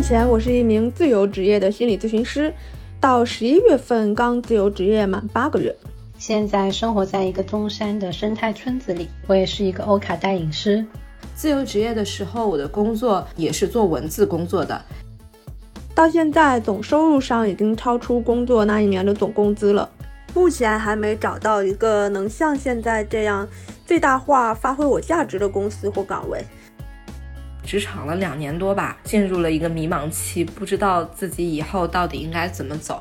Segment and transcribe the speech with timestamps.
[0.00, 2.50] 目前我是一名自由职业的心理咨询师，
[2.98, 5.76] 到十一月份刚自由职业满八个月。
[6.16, 10.82] 现在生活在一个中山的生态村子里，我也是一个欧卡带影师。
[11.34, 14.82] 自由职业的时候，我的工作也是做文字工作的。
[15.94, 19.86] 到现在总收入上已经超出工作那一年的总工资了。
[20.32, 23.46] 目前还没找到一个能像现在这样
[23.84, 26.42] 最大化发挥我价值的公司或岗位。
[27.70, 33.00] 职场了两年多吧，进入了一个迷茫期，不知道自己以后到底应该怎么走。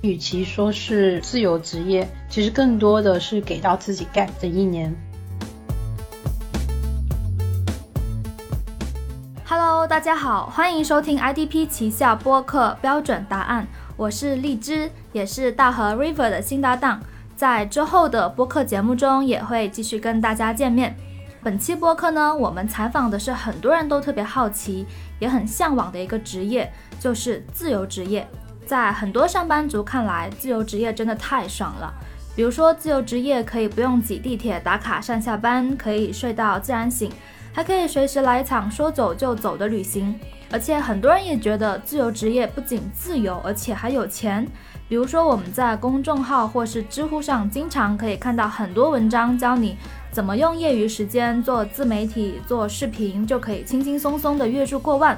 [0.00, 4.94] 与其说是自由职业，其实更多的是给到自己 gap 的一年。
[9.44, 13.66] Hello，大家好，欢迎收听 IDP 旗下播客标准答案，
[13.96, 17.02] 我是荔枝，也是大河 River 的新搭档，
[17.34, 20.96] 在之后的播客节目中也会继续跟大家见面。
[21.40, 24.84] 本期播客呢，我们采访的是很多人都特别好奇，
[25.20, 28.26] 也很向往的一个职业，就是自由职业。
[28.66, 31.94] 在很多上班族看来，自由职业真的太爽了。
[32.34, 37.10] 比如说，自由职业可以不用挤地铁打卡上下班，可以睡到自然醒，
[37.52, 40.18] 还可以随时来一场说走就走的旅行。
[40.50, 44.46] 而且很多人也觉得自由职业不仅自由，而且还有钱。
[44.88, 49.76] 比如说，我们在公众号或是知乎上，经常可以看到很多文章教你
[50.18, 55.16] 怎么用业余时间做自媒体、做视频，就可以轻轻松松的月入过万。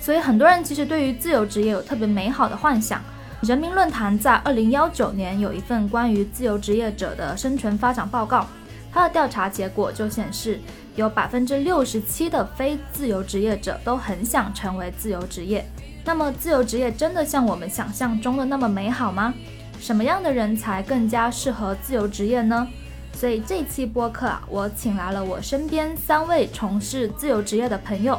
[0.00, 3.02] 所以很多人其实对于自由职业有特别美好的幻想。
[3.42, 8.46] 人民论坛在二零幺九年有一份关于自由职业者的生存发展报告，
[8.90, 10.58] 它的调查结果就显示，
[10.96, 15.62] 有百分之六十七的非自由职业者都很想成为自由职业。
[16.06, 19.34] 那么，自由职业真的像我们想象中的那么美好吗？
[19.78, 22.66] 什么样的人才更加适合自由职业呢？
[23.14, 28.18] 所以这期播客啊，我请来了我身边三位从事自由职业的朋友。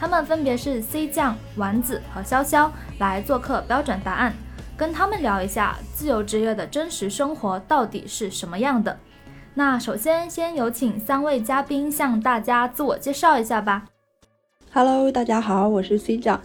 [0.00, 4.32] 他们分别是 C 酱、丸子和潇潇来做客标准答案，
[4.76, 8.96] 跟他们聊一下自由职业的真实生活到底是什么样的。
[9.54, 13.86] 那首先先有请三位嘉宾向大家自我介绍一下吧。
[14.72, 16.40] Hello，大家好，我是 C 酱。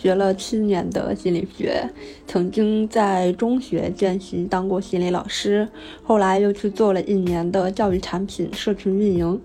[0.00, 1.90] 学了七年的心理学，
[2.26, 5.68] 曾经在中学见习当过心理老师，
[6.04, 9.40] 后来又去做了一年的教育产品社群运营。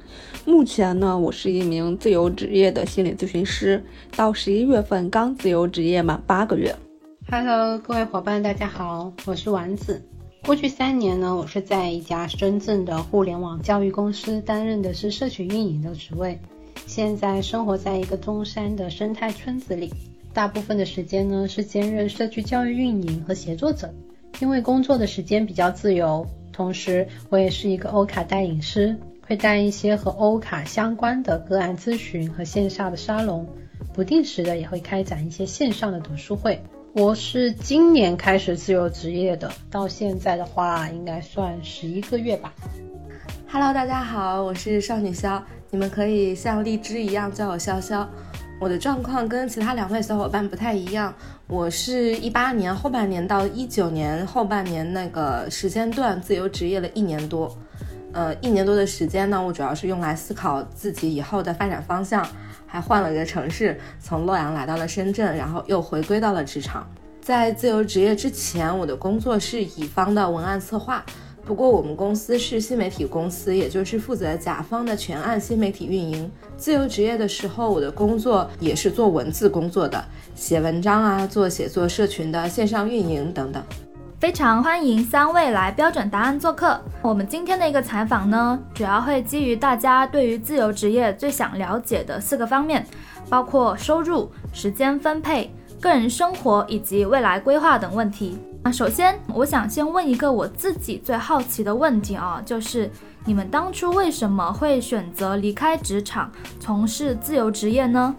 [0.46, 3.84] 目前呢，我是一名自由职业的心理咨询师，
[4.16, 6.74] 到十一月份刚自由职业满八个月。
[7.32, 10.00] Hello，各位伙伴，大家好，我是丸子。
[10.46, 16.38] 过去三年呢，我是在一家深圳的互联网教育公司担任的是社群运营的职位，
[16.86, 19.92] 现在生活在一个中山的生态村子里。
[20.34, 23.94] 大部分的时间呢是兼任社区教育运营和协作者，
[24.40, 33.48] 因为工作的时间比较自由，同时我也是一个欧卡带引师，会带一些和欧卡相关的个案咨询和线下的沙龙，
[33.94, 36.60] 不定时的也会开展一些线上的读书会。
[36.94, 42.52] 我是今年开始自由职业的，到现在的话应该算十一个月吧。
[43.48, 45.40] Hello，大家好，我是少女潇，
[45.70, 48.08] 你们可以像荔枝一样叫我潇潇。
[48.64, 51.14] 我的状况跟其他两位小伙伴不太一样，
[51.48, 57.58] 我是一八年后半年到一九年后半年那个时间段自由职业了一年多，
[58.14, 62.26] 呃，一年多的时间呢，我主要是用来思考自己以后的发展方向，
[62.66, 66.90] 还换了一个城市，从洛阳来到了深圳，然后又回归到了职场。
[67.20, 71.04] 在自由职业之前，我的工作是乙方的文案策划。
[71.46, 76.32] 不过我们公司是新媒体公司，也就是负责甲方的全案新媒体运营。
[76.56, 80.04] 自由职业的时候，我的工作也是做文字工作的，
[80.36, 83.62] 写文章啊，做写作社群的线上运营等等。
[84.22, 86.80] 非常欢迎三位来标准答案做客。
[87.02, 92.88] 我们今天的一个采访呢，主要会基于大家对于自由职业最想了解的四个方面，
[93.30, 98.38] 包括收入、时间分配、个人生活以及未来规划等问题。
[98.66, 102.90] 那首先，我想先问一个我自己最好奇的问题啊，就是
[103.26, 106.32] 你们当初为什么会选择离开职场，
[106.62, 108.16] 从事自由职业呢？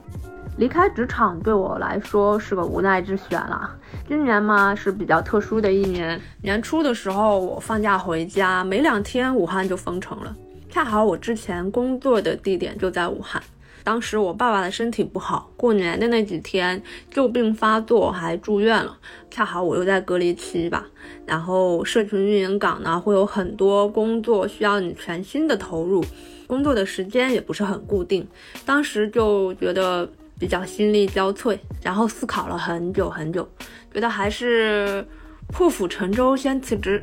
[0.58, 3.74] 离开职场对我来说是个无奈之选了。
[4.06, 10.36] 今年嘛是比较特殊的一年，年初的时候我放假回家，没两天武汉就封城了，
[10.68, 13.42] 恰好我之前工作的地点就在武汉。
[13.84, 18.96] 当时我爸爸的身体不好，过年的那几天旧病发作，还住院了。
[19.30, 20.86] 恰好我又在隔离期吧，
[21.26, 26.02] 然后社群运营岗呢会有很多工作需要你全心的投入，
[26.46, 28.26] 工作的时间也不是很固定。
[28.64, 30.08] 当时就觉得
[30.38, 33.46] 比较心力交瘁，然后思考了很久很久，
[33.92, 35.06] 觉得还是
[35.48, 37.02] 破釜沉舟先辞职，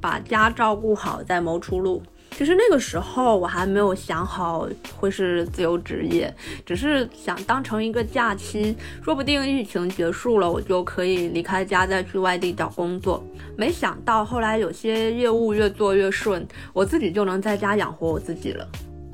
[0.00, 2.02] 把家照顾好再谋出路。
[2.36, 6.34] 其实那个时候我还没有想好会是自由职业，
[6.66, 13.24] 只是想当成一个假期，说不定疫情结束了，我就可以离开家再去外地找工作。
[13.56, 18.68] 没想到后来有些业务越做越顺，我自己就能在家养活我自己了。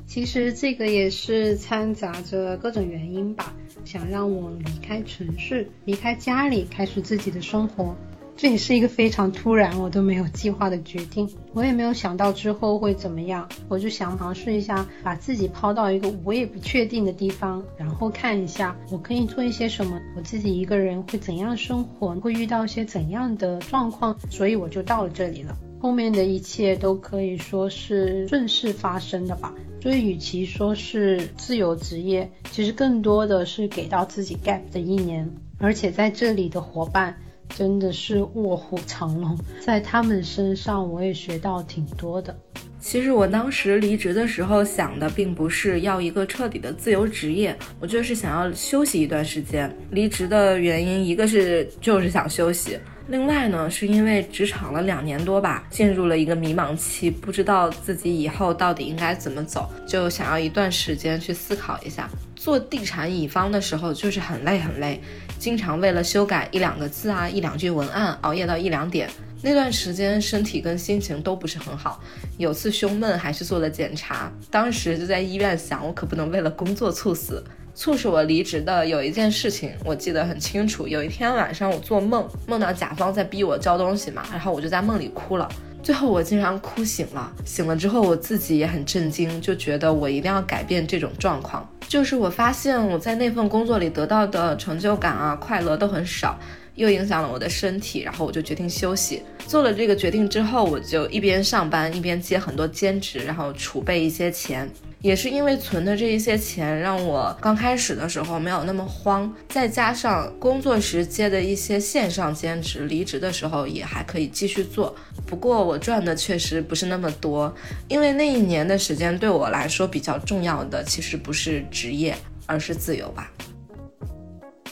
[0.07, 3.53] 其实这个也是掺杂着各种原因吧，
[3.85, 7.95] 想让我离开城市，离开家里，开始自己的生活。
[8.41, 25.55] 这也是一个非常突然，我都没有计划的决定，我也没有想到之后会怎么样，我就想尝试一下，把自己抛到一个我也不确定的地方，然后看一下我可以做一些什么，我自己一个人会怎样生活，会遇到一些怎样的状况，所以我就到了这里了。
[25.79, 29.53] 后面的一切都可以说是顺势发生的吧。
[29.83, 35.31] 所以，与其说是自由职业，其实更多的是给到自己 gap 的一年。
[35.59, 37.15] 而且在这里的伙伴
[37.55, 42.35] 真的是卧虎藏龙， 在他们身上我也学到挺多的。
[42.79, 49.71] 其实我当时离职的时候想的并不是要一个彻底的自由职业，我就是想要休息一段时间。
[49.91, 52.79] 离职的原因，一个是就是想休息。
[53.07, 62.09] 另外呢，是因为职场了两年多吧，进入了一个迷茫期，不知道自己以后到底应该怎么走，就想要一段时间去思考一下。
[62.35, 64.99] 做地产乙方的时候就是很累很累，
[65.41, 69.09] 经常为了修改一两个字啊、一两句文案熬夜到一两点。
[69.41, 71.99] 那段时间身体跟心情都不是很好，
[72.37, 77.43] 有次胸闷还是做了检查，当时就在医院想，我可不能为了工作猝死。
[77.73, 80.87] 促使我离职的有一件事情，我记得很清楚。
[80.87, 85.49] 有一天晚上，我做梦，梦到甲方在逼我交东西嘛，然后我就在梦里哭了。
[85.81, 87.33] 最后我竟然哭醒了。
[87.43, 91.67] 醒了之后，我自己也很震惊，就觉得我一定要改变这种状况。
[91.91, 96.39] 就是我发现我在那份工作里得到的成就感啊、快乐都很少，
[96.75, 99.21] 又影响了我的身体，然后我就决定休息。
[99.45, 104.69] 做了这个决定之后，我就一边上班一边接很多兼职，然后储备一些钱。
[105.01, 114.95] 也是因为存的这一些钱，让我刚开始的时候没有那么慌，再加上工作时接的一些线上兼职，离职的时候也还可以继续做。
[115.31, 117.55] 不过我赚的确实不是那么多，
[117.87, 122.13] 因为那一年的时间对我来说比较重要的，其实不是职业，
[122.45, 123.31] 而是自由吧。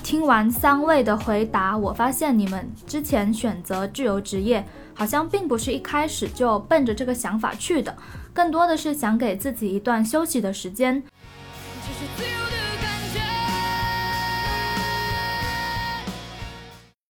[0.04, 4.62] 听完三位的回答，我发现你们之前选择自由职业，
[4.94, 7.96] 好像并不是一开始就奔着这个想法去的。
[8.34, 11.02] 更多的是想给自己一段休息的时间。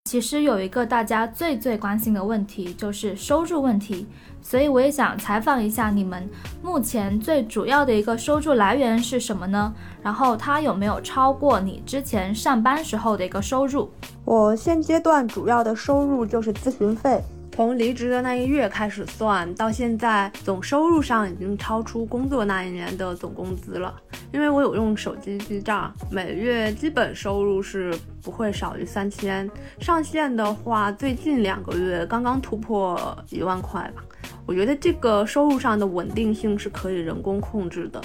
[0.10, 4.08] 其实有一个大家最最关心的问题，就是收入问题，
[4.42, 6.28] 所以我也想采访一下你们，
[6.64, 9.72] 目前最主要的一个收入来源是什么呢？
[10.02, 13.88] 然后它有没有超过你之前上班时候的一个收入？
[14.26, 17.22] 我现阶段主要的收入就是咨询费。
[17.60, 23.94] 从离职的那一月开始算，到现在总收入上已经超出工作那一年的总工资了。
[24.32, 32.98] 因为我有用手机记账，每月基本收入是不会少于三千，上限的话，最近两个月刚刚突破
[33.30, 34.02] 一万块吧。
[34.46, 38.02] 我觉得这个收入上的稳定性是可以人工控制的。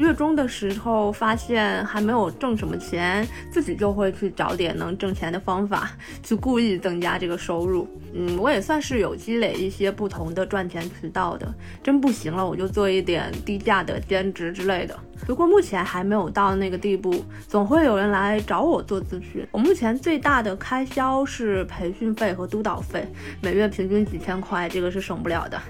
[0.00, 5.90] 月中的时候发现还没有挣什么钱，自己就会去找点能挣钱的方法，
[6.22, 7.86] 去故意增加这个收入。
[8.14, 11.54] 嗯，我也算是有积累一些不同的赚钱渠道的。
[11.82, 14.98] 真不行了，我就做一点低价的兼职之类的。
[15.26, 19.46] 不过目前还没有到那个地步，总会有人来找我做咨询。
[19.52, 23.06] 我目前最大的开销是培训费和督导费，
[23.40, 25.60] 每月平均几千块，这个是省不了的。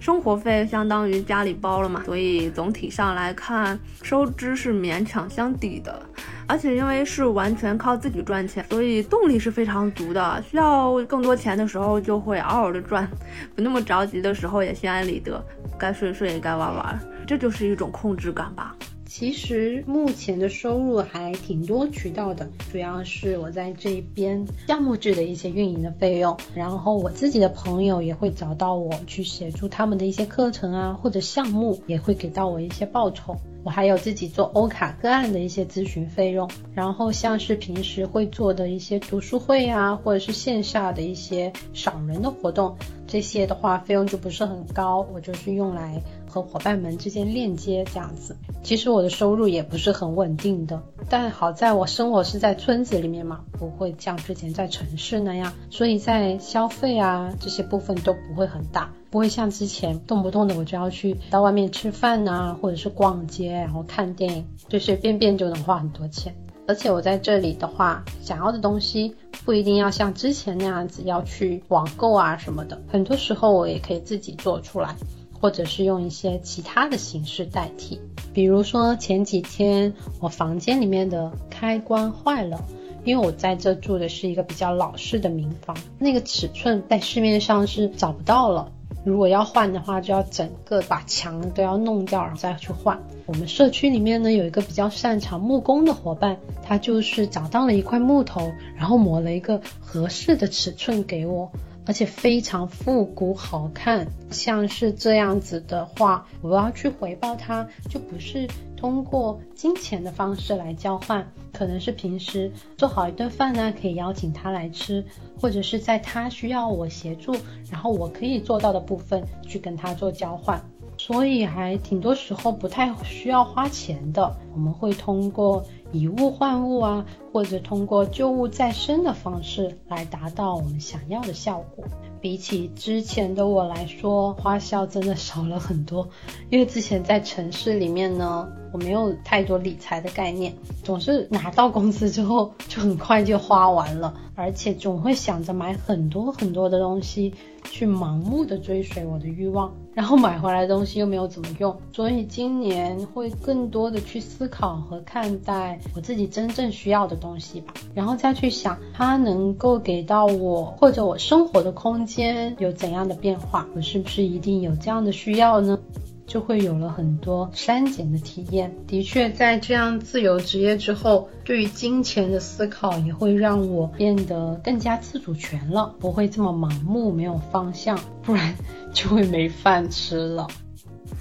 [0.00, 6.02] 生活费相当于家里包了嘛，所以总体上来看，收支是勉强相抵的。
[6.46, 10.42] 而且因为是完全靠自己赚钱，所以动力是非常足的。
[10.42, 13.08] 需要更多钱的时候就会嗷嗷的赚，
[13.54, 15.40] 不那么着急的时候也心安理得，
[15.78, 18.74] 该睡睡，该玩玩，这就是一种控制感吧。
[19.10, 33.34] 其实目前的收入还挺多渠道的，主要是我在这边项目制的一些运营的费用，然后我自己的朋友也会找到我去协助他们的一些课程啊或者项目，也会给到我一些报酬。
[33.64, 42.76] 我还有自己做欧卡个案的一些咨询费用，然后像是平时会做的一些读书会啊，或者是线下的一些少人的活动，
[43.08, 48.36] 这些的话费用就不是很高，我就是用来和伙伴们之间链接这样子。
[48.62, 58.90] 其实我的收入也不是很稳定的，但好在我生活是在村子里面嘛，不会像之前在城市那样，所以在消费啊这些部分都不会很大。
[59.10, 66.32] 不会像之前动不动的我就要去到外面吃饭呐，或者是逛街，然后看电影，随随便便就能花很多钱。
[66.68, 74.94] 而且我在这里的话，想要的东西不一定要像之前那样子要去网购啊什么的，很多时候我也可以自己做出来。
[75.40, 78.00] 或者是用一些其他的形式代替。
[78.32, 82.62] 比如说前几天我房间里面的开关坏了，
[83.04, 88.70] 因为我在这住的是一个比较老式的民房，那个尺寸在市面上是找不到了。
[89.02, 93.00] 如果要换的话，就要整个把墙都要弄掉，然后再去换。
[93.24, 101.50] 我们社区里面呢有一个比较擅长木工的伙伴，他就是找到了一块木头，然后磨了一个合适的尺寸给我。
[101.90, 115.04] 而且非常复古好看，像是这样子的话，我要去回报他，就不是通过金钱的方式来交换，可能是平时做好一顿饭呢，可以邀请他来吃，
[115.40, 117.34] 或者是在他需要我协助，
[117.68, 120.62] 然后我可以做到的部分去跟他做交换。
[120.96, 131.84] 所以还挺多时候不太需要花钱的，我们会通过以物换物啊，或者通过旧物再生的方式来达到我们想要的效果。
[132.20, 136.06] 比起之前的我来说，花销真的少了很多，
[136.50, 147.32] 因为之前在城市里面呢，我没有太多理财的概念，总是拿到工资之后就很快就花完了，而且总会想着买很多很多的东西。
[147.64, 165.78] 去盲目的追随我的欲望，然后买回来的东西又没有怎么用，所以今年会更多的去思考和看待我自己真正需要的东西吧，然后再去想它能够给到我或者我生活的空间有怎样的变化，我是不是一定有这样的需要呢？
[166.26, 168.72] 就会有了很多删减的体验。
[168.86, 178.54] 的确，在这样自由职业之后，对于金钱的思考也会让我变得更加自主权了，不会这么盲目没有方向，不然
[178.94, 180.46] 就会没饭吃了。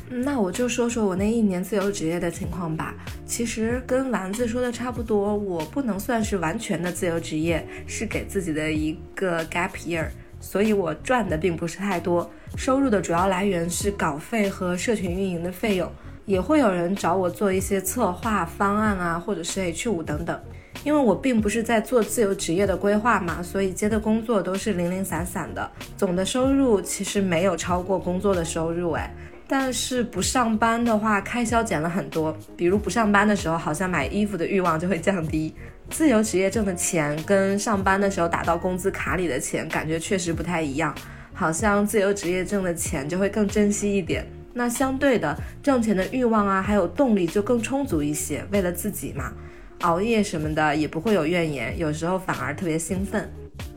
[0.09, 2.95] 那我就说说我那一年自由职业的情况吧。
[3.25, 10.07] 其实跟丸子说的差不多，我不能算是完全的自由职业，是给自己的一个 gap year。
[10.41, 15.91] 所以我赚的并不是太多，收入的主要来源是稿费和社群运营的费用，
[16.25, 20.39] 也会有人找我做一些策划方案啊，或者是 H 五等等。
[20.85, 29.13] 因为我并不是在做自由职业的规划嘛，所以接的工作都是零零散散的，总的收入其实没有超过工作的收入哎。
[29.51, 35.51] 但是不上班的话，开销减了很多，比如不上班的时候，好像买衣服的欲望就会降低。
[35.89, 40.93] 自由职业挣的钱跟上班的时候打到工资卡里的钱感觉确实不太一样，
[41.33, 44.23] 好像自由职业挣的钱就会更珍惜一点。
[44.53, 48.45] 那相对的，挣钱的欲望啊，还有动力就更充足一些。
[48.51, 49.33] 为了自己嘛，
[49.81, 53.27] 熬夜什么的也不会有怨言，有时候反而特别兴奋。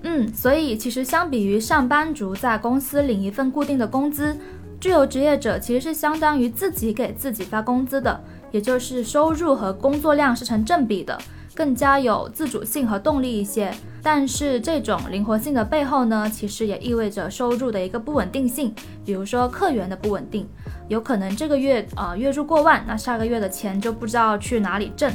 [0.02, 4.36] 嗯，所以其实相比于上班族在公司领一份固定的工资，
[4.82, 8.20] 自由职业者其实是相当于自己给自己发工资的，
[8.50, 11.16] 也就是收入和工作量是成正比的。
[11.54, 13.72] 更加有自主性和动力一些，
[14.02, 18.74] 但是这种灵活性的背后呢，其实也意味着收入的一个不稳定性。
[19.04, 20.48] 比如说客源的不稳定，
[20.88, 25.12] 有可能这个月呃月入过万，那下个月的钱就不知道去哪里挣。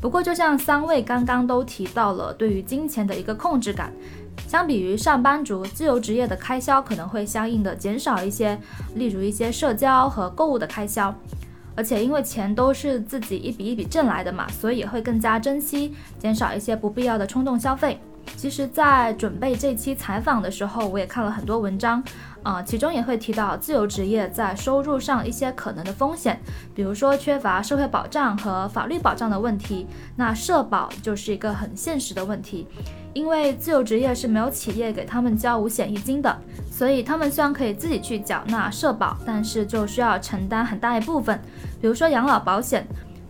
[0.00, 3.92] 不过就像三位刚刚都提到了，对于金钱的一个控制感，
[4.48, 8.58] 相比于上班族，自由职业的开销可能会相应的减少一些，
[8.94, 11.14] 例如一些社交和购物的开销。
[11.74, 18.00] 而且因为钱都是自己一笔一笔挣来的嘛，所以也会更加珍惜，减少一些不必要的冲动消费。
[18.34, 22.02] 其实，在准备这期采访的时候，我也看了很多文章，
[22.42, 26.40] 啊，其中也会提到自由职业在收入上一些可能的风险，
[26.74, 29.86] 比如说缺乏社会保障和法律保障的问题。
[30.16, 32.66] 那社保就是一个很现实的问题。
[33.16, 36.38] 因为自由职业是没有企业给他们交五险一金的，
[36.70, 41.40] 所以他们虽然可以自己去缴纳社保，但是就需要承担很大一部分。
[41.80, 42.86] 比如说养老保险，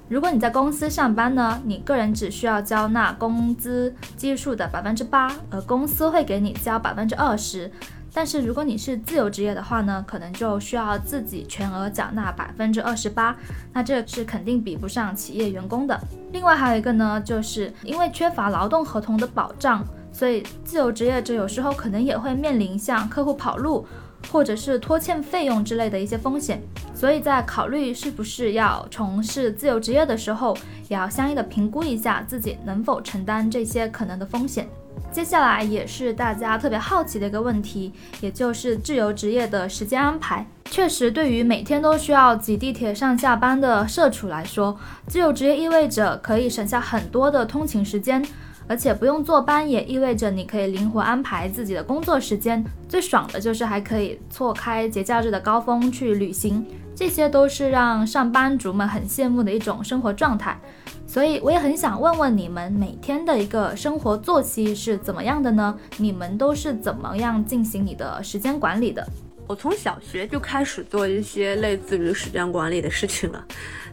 [0.09, 7.71] 如果你在公司上班呢，你个人只需要交纳工资基数的百分之八，而公司会给你交百分之二十。
[8.17, 13.37] 但是如果你是自由职业的话呢，可能就需要自己全额缴纳百分之二十八，
[13.75, 16.01] 那这是肯定比不上企业员工的。
[16.33, 23.87] 另外还有一个呢，就是因为缺乏劳动合同的保障，所以自由职业者有时候可能也会面临向客户跑路，
[24.33, 26.63] 或者是拖欠费用之类的一些风险。
[26.95, 30.57] 所以在考虑是不是要从事自由职业的时候，
[30.89, 34.67] 也要相应的评估一下自己能否承担这些可能的风险。
[35.13, 40.47] 接下来也是大家特别好奇的一个问题，也就是自由职业的时间安排。
[40.71, 48.23] 确实，对于每天都需要挤地铁上下班的社畜来说，自由职业意味着可以省下很多的通勤时间，
[48.69, 52.63] 而且不用坐班，也意味着你可以灵活安排自己的工作时间。
[52.87, 60.61] 最爽的就是还可以错开节假日的高峰去旅行，这些都是让上班族们很羡慕的一种生活状态。
[61.07, 65.79] 所以我也很想问问你们每天的一个生活作息是怎么样的呢？
[65.97, 69.07] 你们都是怎么样进行你的时间管理的？
[69.47, 73.45] 我从小学就开始做一些类似于时间管理的事情了。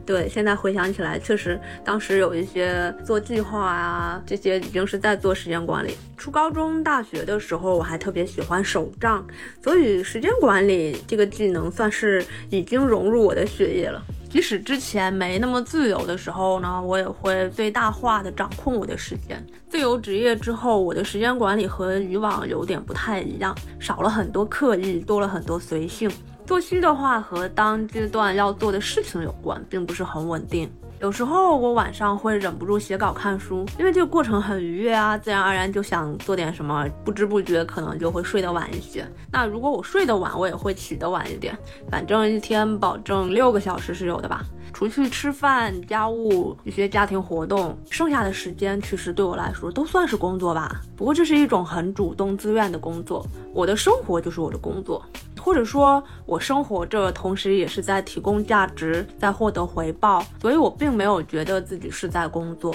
[0.06, 5.96] 对，现在回想起来，确实当时有一些做计划啊，这些已经是在做时间管理。
[6.18, 9.26] 初高中、大学的时候，我还特别喜欢手账，
[9.64, 14.04] 所以时间管理这个技能算是已经融入我的血液了。
[14.34, 19.46] 即使之前没那么自由的时候呢，我也会最大化的掌控我的时间。
[19.70, 26.10] 自由职业之后，我的时间管理和以往有点不太一样，少了很多刻意，多了很多随性。
[26.48, 30.68] 作息的话和当阶段要做的事情有关，并不是很稳定。
[31.04, 39.06] 有时候我晚上会忍不住写稿看书，因为这个过程很愉悦啊，自然而然就想做点什么，不知不觉可能就会睡得晚一些。
[39.30, 41.54] 那如果我睡得晚，我也会起得晚一点。
[41.92, 44.46] 反正一天保证六个小时是有的吧。
[44.74, 50.82] 除去吃饭、家务一些家庭活动，剩下的时间其实对我来说都算是工作吧。
[50.98, 55.06] 不过这是一种很主动自愿的工作，我的生活就是我的工作。
[55.40, 62.74] 或者说，我生活着，同时也是在提供价值，在获得回报，所以我并没有觉得自己是在工作。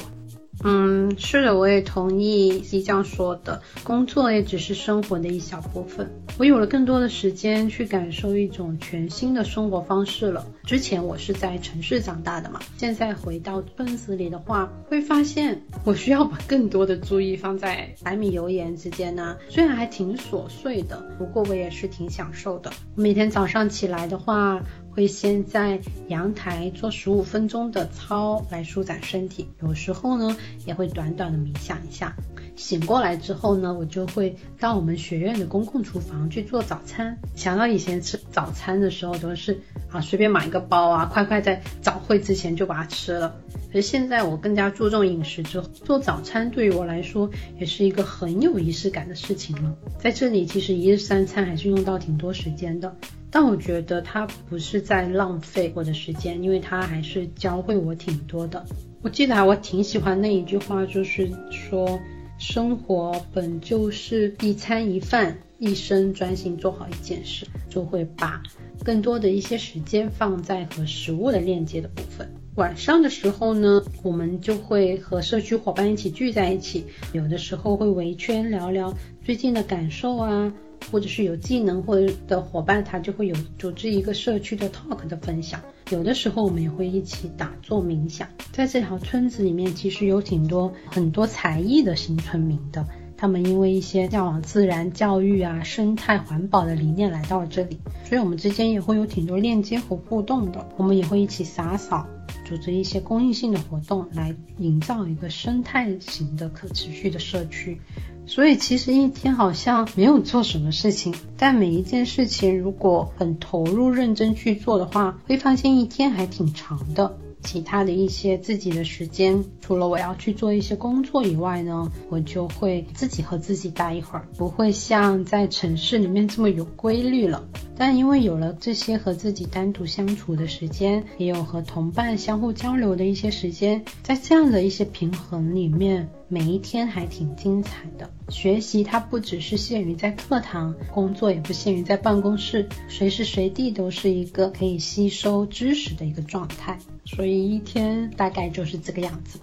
[0.64, 6.10] 嗯，是的，我也同意即将说的，工作也只是生活的一小部分。
[6.36, 10.46] 我有了更多的时间去感受一种全新的生活方式了。
[10.64, 19.36] 之前我是在城市长大的嘛，现在回到村子里的话，会发现我需要把更多的注意放在柴米油盐之间呢。
[19.48, 22.70] 虽然还挺琐碎的，不过我也是挺享受的。
[22.94, 24.60] 每天早上起来的话。
[24.98, 30.36] 会先在阳台做十五分钟的操来舒展身体，有时候呢
[30.66, 32.16] 也会短短的冥想一下。
[32.56, 37.16] 醒过来之后呢，我就会到我们学院的公共厨房去做早餐。
[37.36, 43.36] 想到以前吃早餐的时候都是啊随便买一个包啊，快快在早会之前就把它吃了。
[43.72, 49.76] 而现在我更加注重饮食之后，做早餐对于我来说也是一个很有仪式感的事情了。
[50.00, 52.96] 在这里其实一日三餐还是用到挺多时间的。
[53.30, 58.64] 但我觉得它不是在浪费我的时间，因为它还是教会我挺多的。
[59.02, 62.00] 我记得我挺喜欢那一句话，就是说，
[62.38, 68.42] 生活本就是一餐一饭，一生专心做好一件事，就会把
[68.84, 72.28] 更多的一些时间放在和食物的链接的部分。
[72.56, 80.52] 晚上的时候呢，我们就会和社区伙伴一起聚在一起，有的时候会围圈聊聊最近的感受啊。
[80.90, 85.60] 或者是有技能或者的伙伴，他就会有组织一个社区的 talk 的分享。
[85.90, 88.28] 有的时候我们也会一起打坐冥想。
[88.52, 92.86] 在这条村子里面，其实有挺多很多才艺的新村民的，
[93.20, 100.64] 他们因为一些向往自然教育啊、生态环保的理念来到了这里，所以我们之间也会有挺多链接和互动的。
[100.76, 102.06] 我们也会一起洒扫，
[102.44, 107.80] 组织一些公益性的活动，来营造一个生态型的可持续的社区。
[108.24, 117.18] 所以其实一天好像没有做什么事情，但每一件事情如果很投入、认真去做的话，会发现一天还挺长的。
[117.42, 127.46] 其他的一些自己的时间，除了我要去做一些工作以外呢，我就会自己和自己待一会儿，不会像在城市里面这么有规律了。
[127.76, 138.08] 但因为有了这些和自己单独相处的时间，也有和同伴相互交流的一些时间，在这样的一些平衡里面，每一天还挺精彩的。
[138.28, 146.78] 学习它不只是限于在课堂，工作也不限于在办公室，随时随地都是一个可以吸收知识的一个状态。
[147.06, 149.38] 所以一天大概就是这个样子。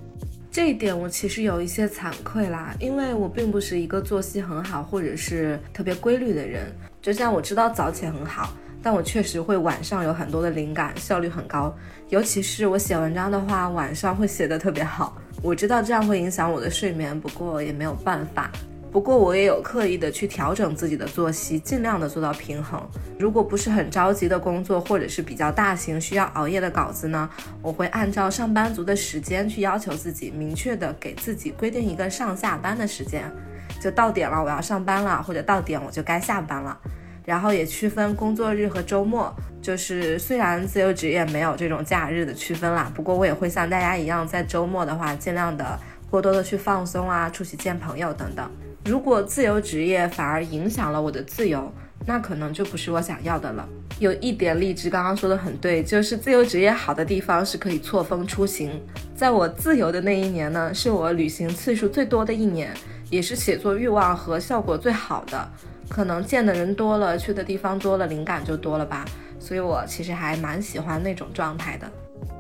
[0.52, 6.72] 这一点我其实有一些惭愧啦，因为我并不是一个作息很好或者是特别规律的人。
[7.02, 11.76] 就像我知道早起很好，但我确实会晚上有很多的灵感，效率很高。
[12.10, 15.18] 尤其是我写文章的话，晚上会写得特别好。
[15.46, 18.50] 我知道这样会影响我的睡眠，不过也没有办法。
[18.92, 22.82] 不过我也有刻意的去调整自己的作息，尽量的做到平衡。
[23.20, 27.30] 如果不是很着急的工作，或者是比较大型需要熬夜的稿子呢，
[27.62, 33.32] 我会按照上班族的时间去要求自己，明确的给自己规定一个上下班的时间，
[33.80, 36.76] 就到点了我要上班了，或者到点我就该下班了。
[37.26, 48.50] 然后也区分工作日和周末，就是虽然自由职业没有这种假日的区分啦，不过我也会像大家一样，在周末的话，尽量的过多的去放松啊，出去见朋友等等。
[48.86, 51.74] 如果自由职业反而影响了我的自由，
[52.06, 53.68] 那可能就不是我想要的了。
[53.98, 58.80] 有一点荔枝刚刚说的很对，就是自由职业好的地方是可以错峰出行。
[59.16, 62.72] 在我自由的那一年呢，是我旅行次数最多的一年，
[63.10, 65.50] 也是写作欲望和效果最好的。
[65.90, 69.06] 可能见的人多了，去的地方多了，灵感就多了吧。
[69.40, 71.88] 所以我其实还蛮喜欢那种状态的。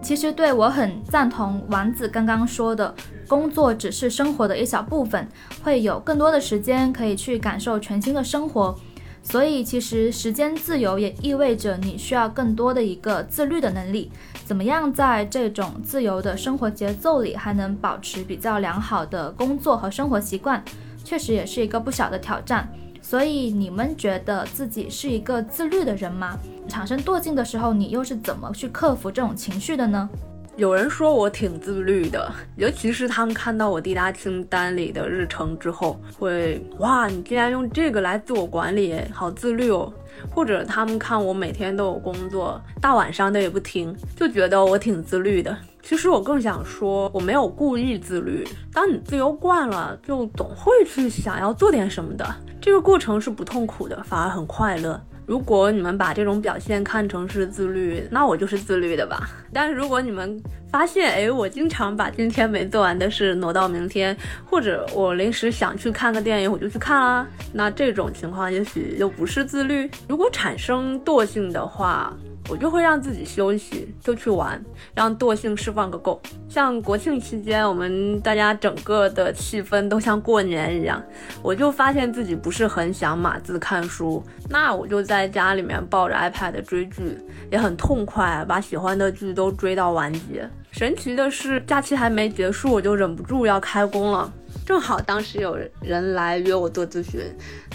[0.01, 2.93] 其实对我很赞同丸子刚刚说的，
[3.27, 5.27] 工作只是生活的一小部分，
[5.63, 8.75] 会有更多的时间可以去感受全新的生活。
[9.21, 14.11] 所以其实时间自由也意味着你需要更多的一个自律的能力。
[14.45, 20.63] 怎么样在这种自由的生活节奏里还能保持比较良好的工作和生活习惯，
[21.03, 22.69] 确实也是一个不小的挑战。
[23.07, 26.35] 所以你们觉得自己是一个自律的人吗？
[26.67, 30.09] 产生惰性的时候，你又是怎么去克服这种情绪的呢？
[30.57, 39.93] 有人说我挺自律的，尤其是他们看到我滴答清单里的日程之后，会哇，你竟然用这个来自我管理，好自律哦。
[40.33, 45.55] 或者他们看我每天都有工作，大晚上的也不停，就觉得我挺自律的。
[45.85, 48.43] 其实我更想说，我没有故意自律。
[48.73, 52.25] 当你自由惯了，就总会去想要做点什么的。
[52.59, 54.99] 这个过程是不痛苦的，反而很快乐。
[55.27, 59.29] 如果你们把这种表现看成是自律，那我就是自律的吧。
[59.53, 69.87] 但是如果你们发现，哎，我经常把今天没做完的事挪到明天，或者我临时想去看个电影，我就去看啦，那这种情况也许就不是自律。
[70.09, 72.11] 如果产生惰性的话，
[72.47, 76.21] 我就会让自己休息，就去玩，让惰性释放个够。
[76.47, 81.03] 像国庆期间，我们大家整个的气氛都像过年一样，
[81.41, 87.17] 我就发现自己不是很想码字看书，那我就在家里面抱着 iPad 追剧，
[87.51, 90.49] 也很痛快，把喜欢的剧都追到完结。
[90.71, 94.31] 神奇的是，假期还没结束，我就忍不住要开工了。
[94.65, 97.21] 正好当时有人来约我做咨询，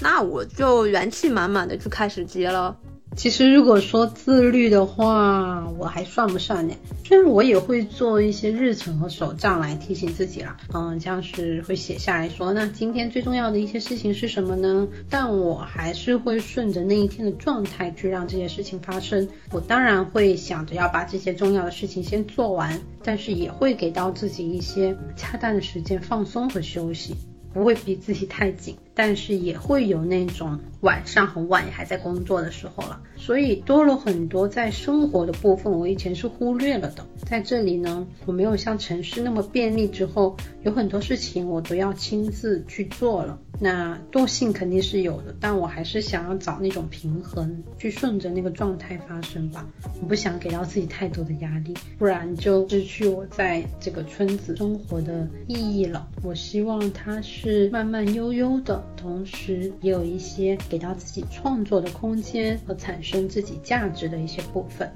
[0.01, 2.77] 那我就元气满满的去开始接了。
[3.17, 6.75] 其实，如果说自律的话，我还算不上呢。
[7.05, 14.87] 虽然我也会做一些日程和手账来提醒自己啦，嗯，像是会写下来说，那今天最重要的一些事情是什么呢？
[15.11, 19.29] 但我还是会顺着那一天的状态去让这些事情发生。
[19.51, 27.17] 我当然会想着要把这些重要的事情先做完，但是也会给到自己一些恰当的时间放松和休息。
[27.53, 37.07] 不会逼自己太紧，但是也会有那种晚上很晚也还在工作的时候了，所以多了很多在生活的部分，我以前是忽略了的。
[37.25, 43.39] 在这里呢，我没有像城市那么便利，之后有很多事情我都要亲自去做了。
[43.63, 49.67] 那惰性肯定是有的，但我还是想要找那种平衡，去顺着那个状态发生吧。
[50.01, 56.09] 我不想给到自己太多的压力，不然就失去我在这个村子生活的意义了。
[56.23, 64.91] 我希望它是慢慢悠悠的，同时也有一些给到自己创作的空间和产生自己价值的一些部分。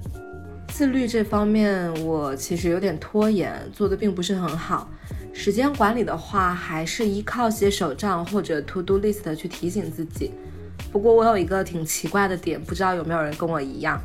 [0.69, 4.91] 自律这方面，我其实有点拖延，做的并不是很好。
[5.33, 10.33] 时间管理的话，还是依靠写手账或者 to do list 去提醒自己。
[10.93, 14.01] 不过我有一个挺奇怪的点，不知道有没有人跟我一样，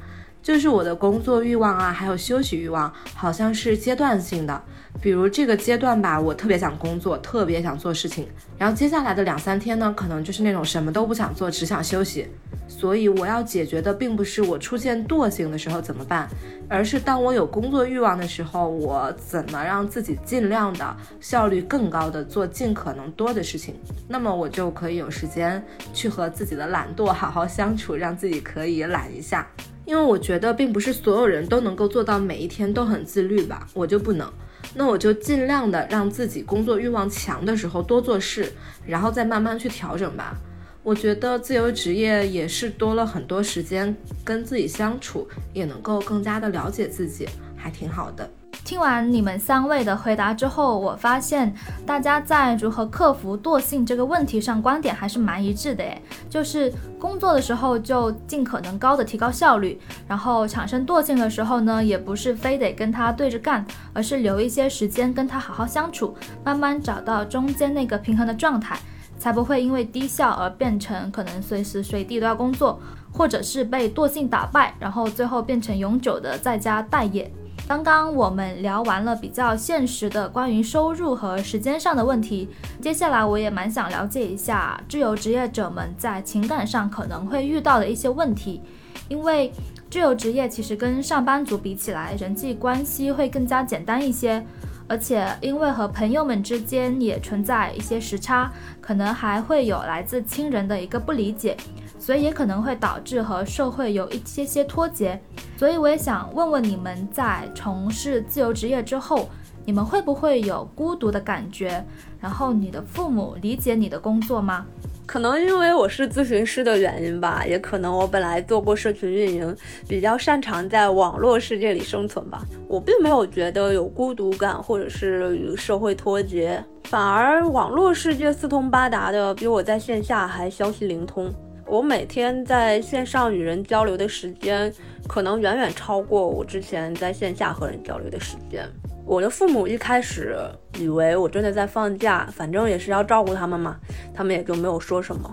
[0.50, 4.64] 就是我的工作欲望啊，还有休息欲望，好像是阶段性的。
[5.00, 12.26] 比如这个阶段吧，我特别想工作，特别想做事情，然后接下来的两三天呢，可能就是那种什么都不想做，只想休息。
[12.68, 16.28] 所以我要解决的并不是我出现惰性的时候怎么办，
[16.68, 23.76] 而是当我有工作欲望的时候，我怎么让自己尽量的效率更高的做尽可能多的事情，
[24.08, 29.48] 那么我就可以有时间去和自己的懒惰好好相处，让自己可以懒一下。
[29.90, 34.32] 因为我觉得并不是所有人都能够做到每一天都很自律吧，我就不能。
[34.76, 38.54] 那我就尽量的让自己工作欲望强的时候多做事，
[38.86, 40.38] 然后再慢慢去调整吧。
[40.84, 48.30] 我觉得自由职业也是多了很多时间跟自己相处，也能够更加的了解自己，还挺好的。
[48.64, 51.54] 听完你们三位的回答之后，我发现
[51.86, 68.78] 大家在如何克服惰性这个问题上观点还是蛮一致的诶，就是工作的时候就尽可能高的提高效率，然后产生惰性的时候呢，也不是非得跟他对着干，而是留一些时间跟他好好相处，慢慢找到中间那个平衡的状态。
[69.18, 72.80] 才不会因为低效而变成可能随时随地都要工作，
[73.12, 77.30] 或者是被惰性打败，然后最后变成永久的在家待业。
[77.70, 82.50] 刚刚我们聊完了比较现实的关于收入和时间上的问题，
[82.82, 88.60] 接下来我也蛮想了解一下自由职业者们在情感上可能会遇到的一些问题，
[89.08, 89.54] 因为
[89.88, 94.44] 自由职业其实跟上班族比起来，人际关系会更加简单一些。
[94.88, 98.52] 而且，因为和朋友们之间也存在一些时差，
[98.82, 101.56] 可能还会有来自亲人的一个不理解，
[102.00, 105.20] 所以也可能会导致和社会有一些些脱节。
[105.58, 109.30] 所以，我也想问问你们，在从事自由职业之后，
[109.66, 111.86] 你们会不会有孤独的感觉？
[112.20, 114.66] 然后，你的父母理解你的工作吗？
[115.06, 119.56] 可能因为我是咨询师的原因吧，也可能我本来做过社群运营，
[119.88, 122.46] 比较擅长在网络世界里生存吧。
[122.68, 131.34] 我并没有觉得有孤独感，或者是与社会脱节，反而网络世界四通八达的，比我在线下还消息灵通。
[131.70, 134.74] 我每天在线上与人交流的时间，
[135.08, 138.68] 可能远远超过我之前在线下和人交流的时间。
[139.06, 140.36] 我的父母一开始
[140.80, 143.78] 以为我真的在放假，反正也是要照顾他们嘛，
[144.16, 145.32] 他们也就没有说什么。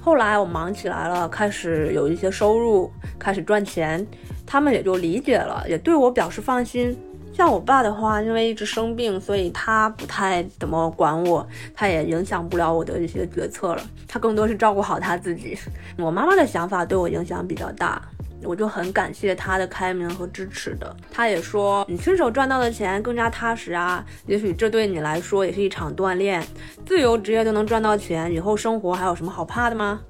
[0.00, 4.04] 后来我忙起来了，开始有一些收入，开始赚钱，
[4.44, 6.98] 他们也就理解了，也对我表示放心。
[7.38, 15.56] 像我爸的话，因为一直生病，所以他不太怎么管我，他也影响不了我的一些决策了，他更多是照顾好他自己。
[15.96, 18.02] 我妈妈的想法对我影响比较大。
[18.42, 20.96] 我就很感谢他的开明和支持的。
[21.12, 24.04] 他也说，你亲手赚到的钱更加踏实啊。
[24.26, 26.44] 也许这对你来说也是一场锻炼。
[26.84, 30.00] 自由职业都能赚到钱，以后生活还有什么好怕的吗？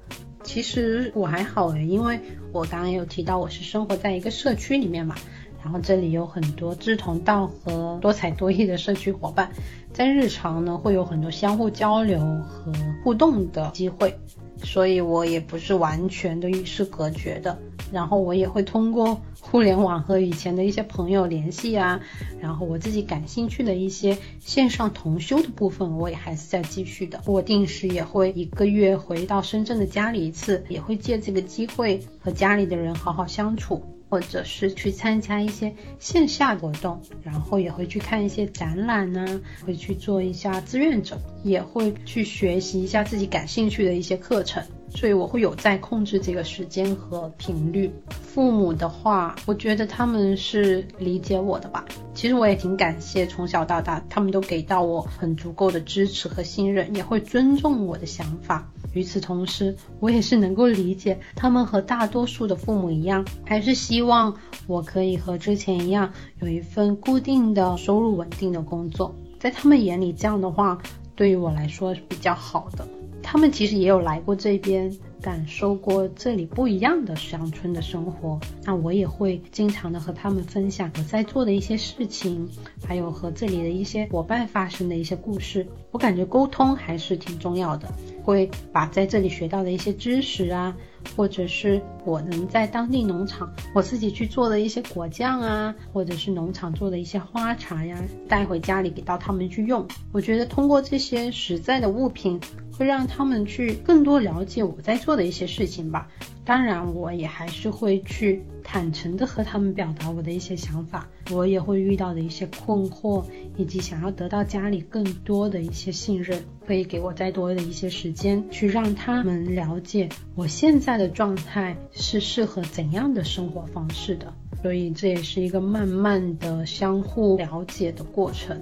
[0.43, 2.19] 其实我还好诶，因为
[2.51, 5.15] 我刚刚有提到我是生活在一个社区里面嘛，
[5.63, 9.51] 然后这里有很多志同道合、多才多艺的社区伙伴，
[9.93, 12.71] 在日常呢会有很多相互交流和
[13.03, 14.17] 互动的机会，
[14.63, 17.57] 所以我也不是完全的与世隔绝的。
[17.91, 21.99] 然后我也会通过互联网和以前的一些朋友联系啊，
[22.39, 27.19] 然后我自己感兴趣的一些线上同修的部分，我也还是在继续的。
[27.25, 33.83] 我定时也会一个月回到深圳的家里一次，也会借这个机会和家里的人好好相处。
[34.09, 47.91] 或者是去参加一些线下活动，然后也会去看一些展览呢，会去做一下志愿者，也会去学习一下自己感兴趣的一些课程，所以我会有在控制这个时间和频率。
[48.21, 51.85] 父母的话，我觉得他们是理解我的吧。
[52.13, 58.69] 其实我也挺感谢，从小到大他们都给到我很足够的支持和信任，也会尊重我的想法。
[58.93, 64.35] 与此同时，我也是能够理解他们和大多数的父母一样，还是希望
[64.67, 69.15] 我可以和之前一样有一份固定的收入、稳定的工作。
[69.39, 70.77] 在他们眼里，这样的话
[71.15, 72.87] 对于我来说是比较好的。
[73.21, 74.91] 他们其实也有来过这边。
[75.21, 82.47] 感受过这里不一样的乡村的生活，那我也会经常的和他们分享我在做的一些事情，
[82.87, 85.67] 还有和这里的一些伙伴发生的一些故事。
[85.91, 90.73] 我感觉沟通还是挺重要的，会把在这里学到的一些知识啊，
[91.17, 99.85] 或者是我能在当地农场我自己去做的一些果酱啊，或者是农场做的一些花茶呀，带回家里给到他们去用。
[100.13, 102.39] 我觉得通过这些实在的物品。
[102.79, 106.07] 会让他们去更多了解我在做的一些事情吧。
[106.45, 113.23] 当然，我也还是会去坦诚的和他们表达我的一些想法，我也会遇到的一些困惑，
[113.57, 124.33] 以及想要得到家里更多的一些信任，可以给我再多的一些时间，去让他们了解我现在的状态是适合怎样的生活方式的。
[124.63, 128.59] 所以这也是一个慢慢的相互了解的过程。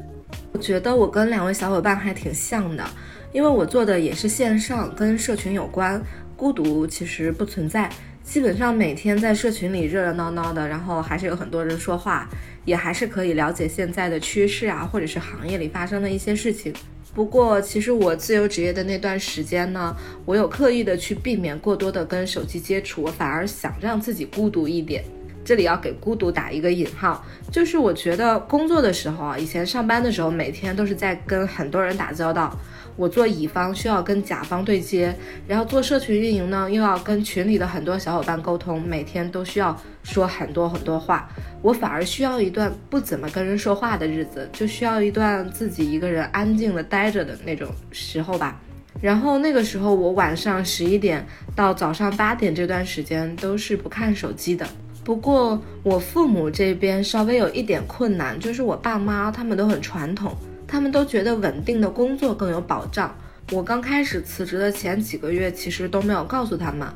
[0.51, 2.83] 我觉得我跟两位小伙伴还挺像的。
[3.31, 6.01] 因为我做的也是线上，跟社群有关，
[6.35, 7.89] 孤独其实不存在。
[8.23, 12.27] 基本上每天在社群里热热闹闹的，然后还是有很多人说话，
[12.65, 16.73] 也还是可以了解现在的趋势啊，或者是行业里发生的一些事情。
[17.15, 25.03] 不过，其实我自由职业的那段时间呢，我有刻意的去避免过多的跟手机接触，我反而想让自己孤独一点。
[25.45, 32.53] 这里要给孤独打一个引号，就是我觉得工作的时候啊，以前上班的时候，每天都是在跟很多人打交道。
[32.97, 35.15] 我做乙方需要跟甲方对接，
[35.47, 41.29] 然后做社群运营呢，又要跟群里的很多小伙伴沟通，每天都需要说很多很多话。
[41.61, 48.59] 我反而需要一段不怎么跟人说话的日子，就需要一段自己一个人安静的待着的那种时候吧。
[48.99, 51.23] 然后那个时候，我晚上十一点
[51.55, 54.67] 到早上八点这段时间都是不看手机的。
[55.03, 60.35] 不过我父母这边稍微有一点困难，就是我爸妈他们都很传统。
[60.67, 63.15] 他们都觉得稳定的工作更有保障。
[63.51, 66.87] 我刚开始辞职的前几个月，其实都没有告诉他们。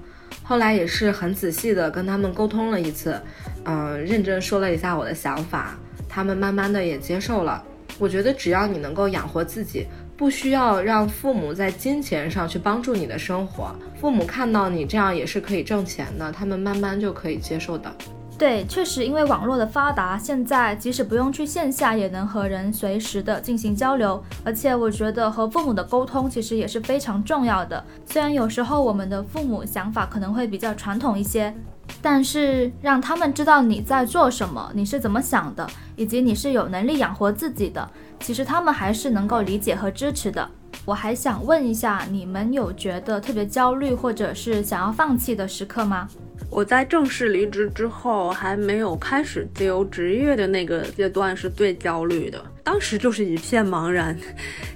[0.43, 3.21] 后来也是很仔细的跟他们沟通了一次，
[3.63, 5.77] 嗯，认真说了一下我的想法，
[6.09, 7.63] 他们慢慢的也接受了。
[7.97, 17.93] 我觉得只要你能够养活自己，不需要让父母在金钱上去帮助你的生活，父母看到你这样也是可以挣钱的，他们慢慢就可以接受的。
[18.41, 24.19] 对，确实，因为网络的发达，现在即使不用去线下，也能和人随时的进行交流。
[24.43, 27.85] 而且，我觉得和父母的沟通其实也是非常重要的。
[28.03, 31.55] 虽然有时候我们的父母想法可能会比较传统一些，
[32.01, 37.87] 但是让他们知道你在做什么，你是怎么想的，以及你是有能力养活自己的，
[38.21, 40.49] 其实他们还是能够理解和支持的。
[40.83, 46.07] 我还想问一下，你们有觉得特别焦虑，或者是想要放弃的时刻吗？
[46.49, 54.17] 我在正式离职之后，还没有开始自由职业的那个阶段是最焦虑的，当时就是一片茫然，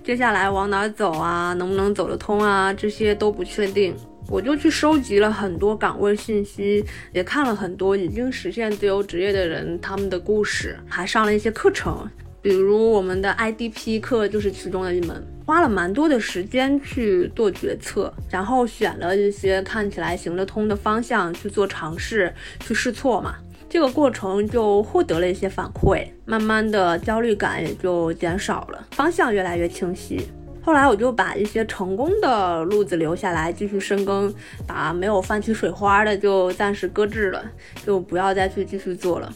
[0.04, 3.96] 接下来往哪走啊，能不能走得通啊，这些都不确定。
[4.28, 12.10] 我就去收集了很多岗位信息，也看了很多已经实现自由职业的人他们的故事，还上了一些课程，
[12.46, 23.38] 比如我们的 IDP 课就是其中的一门，花了蛮多的时间去做决策，然后选了一些看起来行得通的方向去做尝试，去试错嘛。
[23.68, 30.22] 这个过程就获得了一些反馈，慢慢的焦虑感也就减少了，方向越来越清晰。
[30.62, 34.32] 后来我就把一些成功的路子留下来继续深耕，
[34.68, 37.44] 把没有泛起水花的就暂时搁置了，
[37.84, 39.34] 就不要再去继续做了。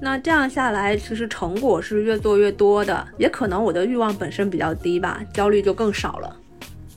[0.00, 6.36] 那这样下来，其实成果是越做越多的，也可能我的欲望本身比较低吧，焦虑就更少了。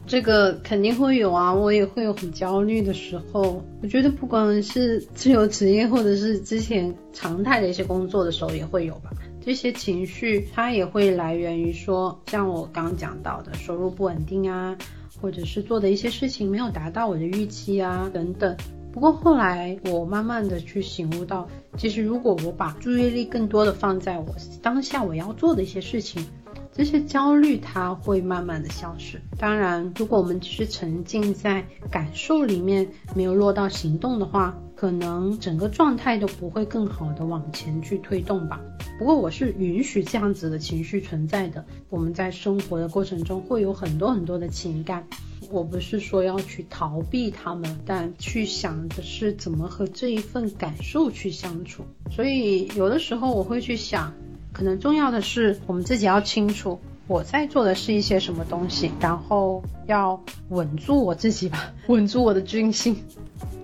[0.06, 3.64] 这个肯定会有啊，我也会有很焦虑的时候。
[3.82, 9.12] 我觉得不管是自由职业，或者是之前常态的一些工作的时候，也会有吧。
[9.40, 14.76] 这些情绪它也会来源于说，像我刚讲到的收入不稳定啊，
[15.22, 18.58] 或者是做的一些事情没有达到我的预期啊等等。
[18.92, 21.48] 不过后来我慢慢的去醒悟到，
[21.78, 26.26] 其实如果我把注意力更多的放在我当下我要做的一些事情。
[26.72, 29.20] 这些焦虑它会慢慢的消失。
[29.38, 38.62] 当然，如果我们只是沉浸在感受里面，没有落到行动的话，可能整个状态都不会更好的往前去推动吧。
[38.98, 41.66] 不过我是允许这样子的情绪存在的。
[41.90, 45.06] 我们在生活的过程中会有很多很多的情感，
[45.52, 51.84] 我不是说要去逃避他们，但去想的是怎么和这一份感受去相处。
[52.12, 54.14] 所以有的时候我会去想。
[54.52, 62.98] 可能重要的是，我们自己要清楚我在做的是一些什么东西，然后要稳住我自己吧， 稳住我的军心。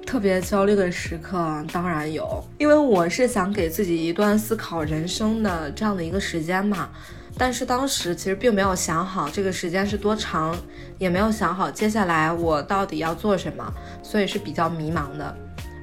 [0.05, 6.89] 特别焦虑的时刻当然有，因为我是想给自己一段思考人生的这样的一个时间嘛。
[7.37, 10.55] 但是当时其实并没有想好这个时间是多长，
[10.97, 15.35] 也没有想好接下来我到底要做什么，所以是比较迷茫的。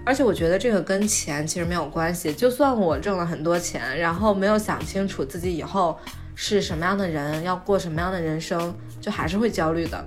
[0.05, 2.33] 而且我觉得这个跟钱其实没有关系。
[2.33, 5.97] 就算我挣了很多钱，然后没有想清楚自己以后
[6.35, 10.05] 是什么样的人，要过什么样的人生，就还是会焦虑的。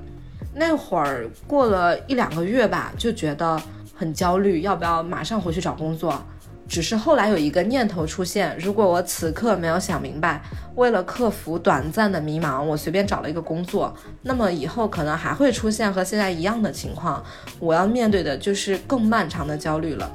[0.53, 3.61] 那会儿过了一两个月吧，就觉得
[3.93, 6.21] 很焦虑，要不要马上回去找工作？
[6.67, 10.41] 只是后来有一个念头出现，如果我此刻没有想明白，
[10.75, 17.23] 为了克服短暂的迷茫，我随便找了一个工作，那么以后可能还会出现和现在一样的情况，
[17.59, 20.11] 我要面对的就是更漫长的焦虑了。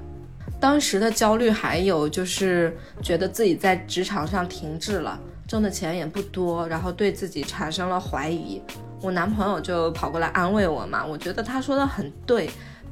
[0.58, 8.60] 当时的焦虑还有就是觉得自己在职场上停滞了，挣的钱也不多，然后对自己产生了怀疑。
[9.00, 12.50] 我男朋友就跑过来安慰我嘛，我觉得他说的很对。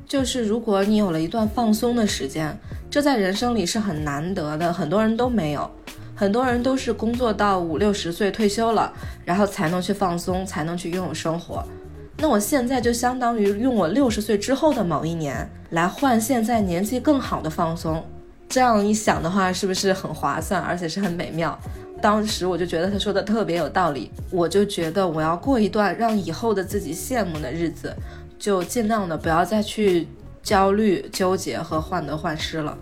[0.08, 2.58] 就是如果你有了一段放松的时间，
[2.90, 5.70] 这在人生里是很难得的，很多人都没有，
[6.14, 8.90] 很多人都是工作到五六十岁退休了，
[9.26, 11.62] 然后才能去放松，才能去拥有生活。
[12.16, 18.02] 那我现在就相当于用我六十岁之后的某一年来换现在年纪更好的放松，
[18.48, 21.56] 这样一想的话，是不是很划算，而且是很美妙？
[22.00, 27.94] 当时我就觉得他说的特别有道理，我就觉得我要过一段让以后的自己羡慕的日子。
[28.38, 30.06] 就尽量的不要再去
[30.42, 32.78] 焦虑、纠结和患得患失了。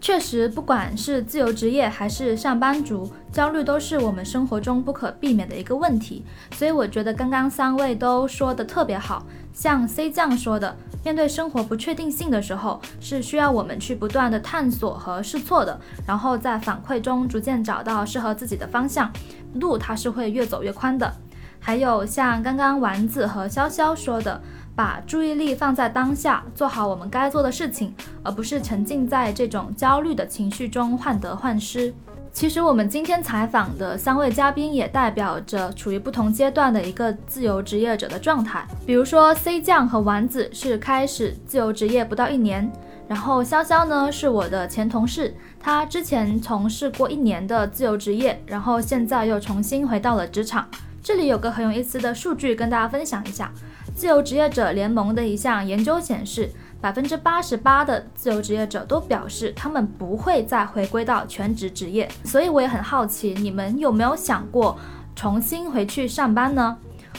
[0.00, 6.24] 确实，不管是自由职业还是上班族，焦虑都是我们生活中不可避免的一个问题。
[6.56, 19.08] 所以我觉得刚刚三位都说的特别好，像 C 酱说的，面对生活不确定性的时候，是需要我们去不断的探索和试错的，然后在反馈中逐渐找到适合自己的方向，
[19.54, 21.14] 路它是会越走越宽的。
[21.60, 24.42] 还有像刚刚丸子和潇潇说的。
[24.74, 31.92] 把注意力放在当下，做好我们该做的事情，而不是沉浸在这种焦虑的情绪中患得患失。
[32.32, 38.66] 其实我们今天采访的三位嘉宾也代表着处于不同阶段的一个自由职业者的状态。
[38.86, 42.72] 比如说 C 酱和丸子是开始自由职业不到一年，
[43.06, 50.66] 然后潇潇呢是我的前同事，他之前从事过一年的自由职业，然后现在又重新回到了职场。
[51.02, 53.52] 这里有个很有意思的数据跟大家分享一下。
[53.94, 56.50] 自由职业者联盟的一项研究显示，
[56.80, 62.08] 百分之八十八的自由职业者都表示他们不会再回归到全职职业。
[62.24, 64.76] 所以我也很好奇，你们有没有想过
[65.14, 66.76] 重新回去上班呢？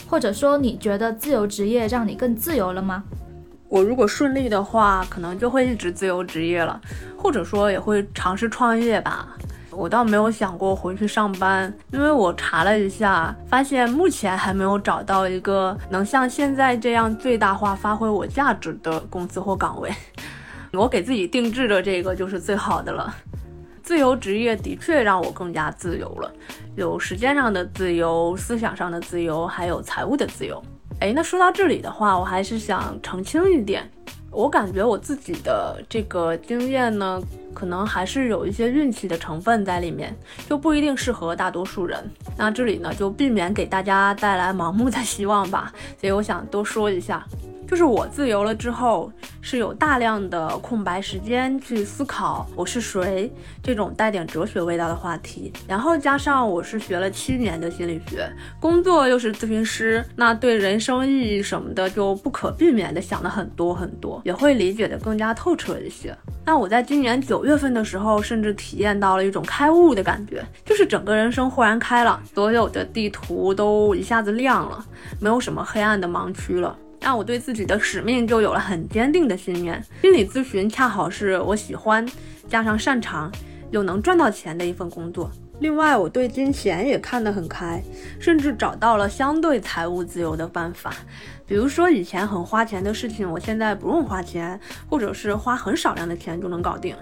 [0.08, 3.04] 或者说，你觉得自由职业让你更自由了吗？
[3.68, 6.80] 我如果顺利的话，可能就会一直自由职业了，
[7.16, 9.28] 或者说也会尝试创业吧。
[9.76, 19.90] 我倒没有想过回去上班，因为我查了一下，发现目前还没有找到一个能像现在这样最大化发挥我价值的公司或岗位。
[20.72, 23.14] 我给自己定制的这个就是最好的了。
[23.82, 26.32] 自由职业的确让我更加自由了，
[26.74, 30.62] 有时间上的自由、思想上的自由，还有财务的自由。
[31.00, 33.90] 哎，那说到这里的话，我还是想澄清一点，
[34.34, 37.22] 我感觉我自己的这个经验呢，
[37.54, 40.14] 可能还是有一些运气的成分在里面，
[40.48, 42.04] 就不一定适合大多数人。
[42.36, 47.24] 那这里呢，就避免给大家带来盲目的希望吧，所以我想多说一下。
[47.74, 49.10] 就是我自由了之后，
[49.40, 53.28] 是有大量的空白时间去思考我是谁
[53.64, 55.52] 这种带点哲学味道的话题。
[55.66, 66.16] 然后加上我是学了七年的心理学，工作又是咨询师，那对人生意义什么的就不可避免的想了很多很多，也会理解的更加透彻一些。
[66.44, 74.86] 那我在今年九月份的时候，甚至体验到了一种开悟的感觉，就是整个人生豁然开朗，所有的地图都一下子亮了，
[75.18, 76.78] 没有什么黑暗的盲区了。
[77.04, 79.84] 那我对自己的使命就有了很坚定的信念。
[80.00, 82.04] 心理咨询恰好是我喜欢，
[82.48, 83.30] 加上擅长，
[83.70, 85.30] 又能赚到钱的一份工作。
[85.60, 87.82] 另外，我对金钱也看得很开，
[88.18, 90.94] 甚至找到了相对财务自由的办法。
[91.46, 96.96] 比如说，以前很花钱的事情，我现在不用花钱，或者是花很少量的钱就能搞定。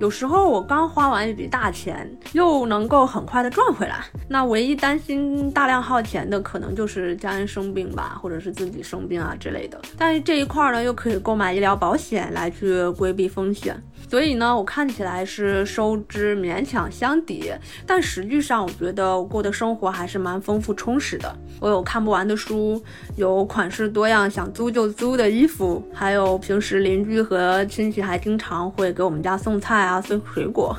[0.00, 4.04] 有时候我刚花完一笔大钱，又能够很快的赚回来。
[4.28, 9.80] 那唯一担心大量耗钱的，可能就是家人生病吧，或者是自己生病啊之类的。
[9.96, 13.80] 但是这一块呢，又可以购买医疗保险来去规避风险。
[14.10, 17.50] 所以呢，我看起来是收支勉强相抵，
[17.86, 21.34] 但实际上我觉得我过的生活还是蛮丰富充实的。
[21.60, 22.82] 我有看不完的书，
[23.16, 30.76] 有款式多样想租就租的衣服，还有平时邻居和亲戚还经常会给我们家送菜啊、送水果。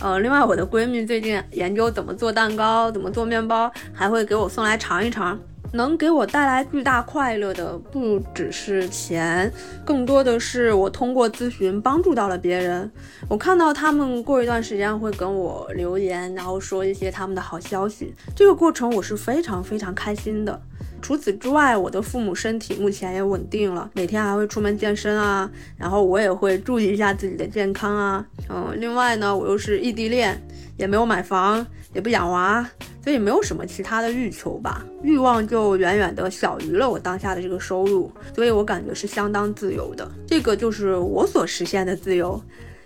[0.00, 5.38] 呃，另外我的闺蜜最近研究怎么做蛋糕、怎么做面包，还会给我送来尝一尝。
[5.72, 9.52] 能给我带来巨大快乐的不只是钱，
[9.84, 12.90] 更多的是我通过咨询帮助到了别人。
[13.28, 20.60] 我看到他们过一段时间会跟我留言，然后说一些他们的好消息，这个过程我是非常非常开心的。
[21.00, 28.24] 除此之外，我的父母身体目前也稳定了，每天还会出门健身啊，然后我也会注意一下自己的健康啊。
[28.48, 30.40] 嗯，另外呢，我又是异地恋，
[30.76, 32.68] 也没有买房，也不养娃。
[33.02, 40.06] 所以没有什么其他的欲求吧，欲望就远远的小于了我当下的这个收入，所以我感觉是相当自由的。
[40.26, 42.38] 这个就是我所实现的自由，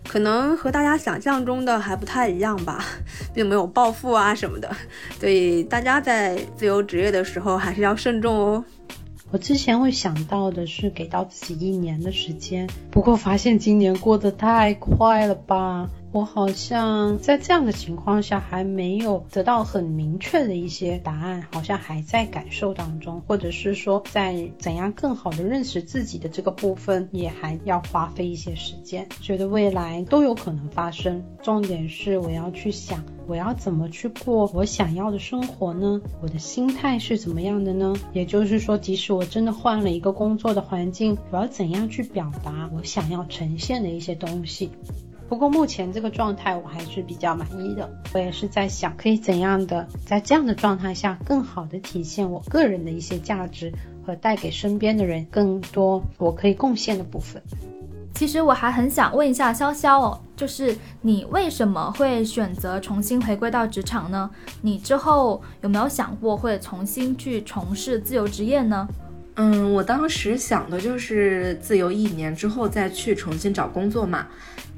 [0.09, 2.85] 可能和大家想象中的还不太一样吧，
[3.35, 4.71] 并没有暴富啊什么的。
[5.19, 8.65] 所以大家在自由职业的时候还是要慎重哦。
[9.31, 15.89] 我之前会想到的是给到自己一年的时间，不过发现今年过得太快了吧。
[16.15, 29.09] 我好像在这样的情况下还没有得到很明确的一些答案，好像还在感受当中，或者是说在怎样更好的认识自己的这个部分，也还要花费一些时间。
[29.21, 36.01] 觉得未来都有可能发生，重点是我要去想，我要怎么去过我想要的生活呢？
[36.23, 37.93] 我的心态是怎么样的呢？
[38.13, 44.71] 也就是说，即使我真的换了一个工作的环境，我要怎样去表达我想要呈现的一些东西？
[45.29, 47.91] 不过目前这个状态我还是比较满意的。
[48.13, 53.73] 我也是在想，可以怎样的在这样的状态下，更好的体现我个人的一些价值
[54.07, 57.43] 和带给身边的人更多我可以贡献的部分。
[58.15, 64.31] 其实我还很想问一下潇潇哦，就是你为什么会选择重新回归到职场呢？
[64.63, 68.87] 你之后有没有想过会重新去从事自由职业呢？
[69.35, 74.29] 嗯，我当时想的就是自由一年之后再去重新找工作嘛。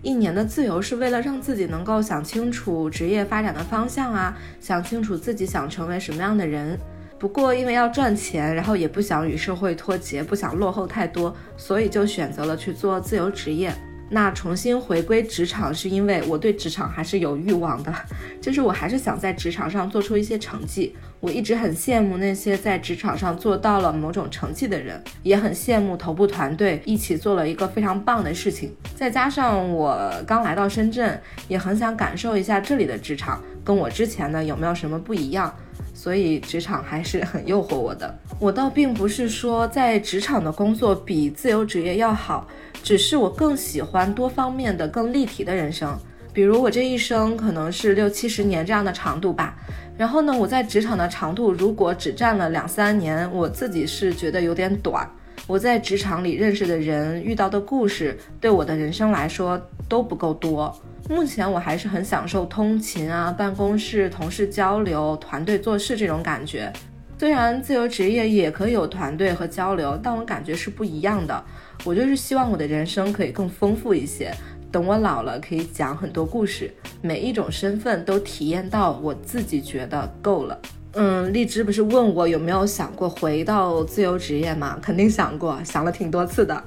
[0.03, 6.78] 一年的自由是为了让自己能够想清楚职业发展的方向啊，想清楚自己想成为什么样的人。
[7.18, 13.74] 不过因为要赚钱，然后也不想与社会脱节，不想落后太多，所以就选择了去做自由职业。
[14.09, 17.92] 那重新回归职场，是因为我对职场还是有欲望的，
[18.40, 20.94] 就是我还是想在职场上做出一些成绩。
[21.18, 28.72] 我一直很羡慕那些在职场上做到了某种成绩的人，也很羡慕头部团队一起做了一个非常棒的事情。
[28.94, 35.52] 再加上我刚来到深圳，也很想感受一下这里的职场跟我之前的有没有什么不一样，
[35.95, 38.18] 所以职场还是很诱惑我的。
[38.39, 42.47] 我倒并不是说在职场的工作比自由职业要好。
[42.83, 45.99] 只是我更喜欢多方面的、更立体的人生，
[46.33, 49.57] 比如我这一生可能是六七十年这样的长度吧。
[49.99, 55.11] 然后呢，我在职场的长度如果只占了两三年，我自己是觉得有点短。
[55.49, 60.72] 我在职场里认识的人、遇到的故事，对我的人生来说都不够多。
[61.09, 66.72] 目前我还是很享受通勤啊、办公室同事交流、团队做事这种感觉。
[67.18, 71.44] 虽然自由职业也可以有团队和交流，但我感觉是不一样的。
[71.84, 74.34] 我就是希望我的人生可以更丰富一些，
[74.70, 80.59] 等我老了可以讲很多故事，每一种身份都体验到，我自己觉得够了。
[80.92, 84.78] 嗯，荔枝不是问我有没有想过回到自由职业吗？
[84.82, 86.62] 肯定想过，想了挺多次的。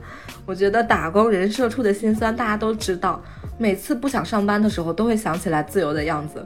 [0.45, 3.21] 我觉得打工人社畜的心酸大家都知道，
[3.60, 6.43] 每次不想上班的时候，都会想起来自由的样子。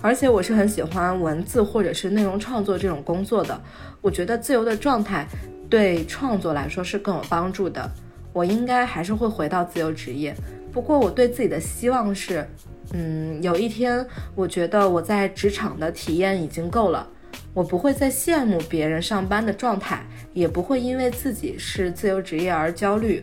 [0.00, 3.60] 而且我是很喜欢文字或者是内容创作这种工作的，
[4.00, 5.26] 我觉得自由的状态
[5.68, 7.90] 对创作来说是更有帮助的。
[8.32, 10.34] 我应该还是会回到自由职业，
[10.72, 12.46] 不过我对自己的希望是，
[12.94, 14.04] 嗯，有一天
[14.34, 17.06] 我觉得我在职场的体验已经够了，
[17.52, 20.02] 我不会再羡慕别人上班的状态，
[20.32, 23.22] 也不会因为自己是自由职业而焦虑。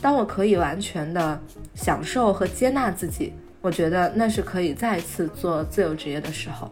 [0.00, 1.40] 当我可以完全的
[1.74, 3.32] 享受和接纳自己。
[3.60, 6.68] 我觉得那是可以再次做自由职业的时候。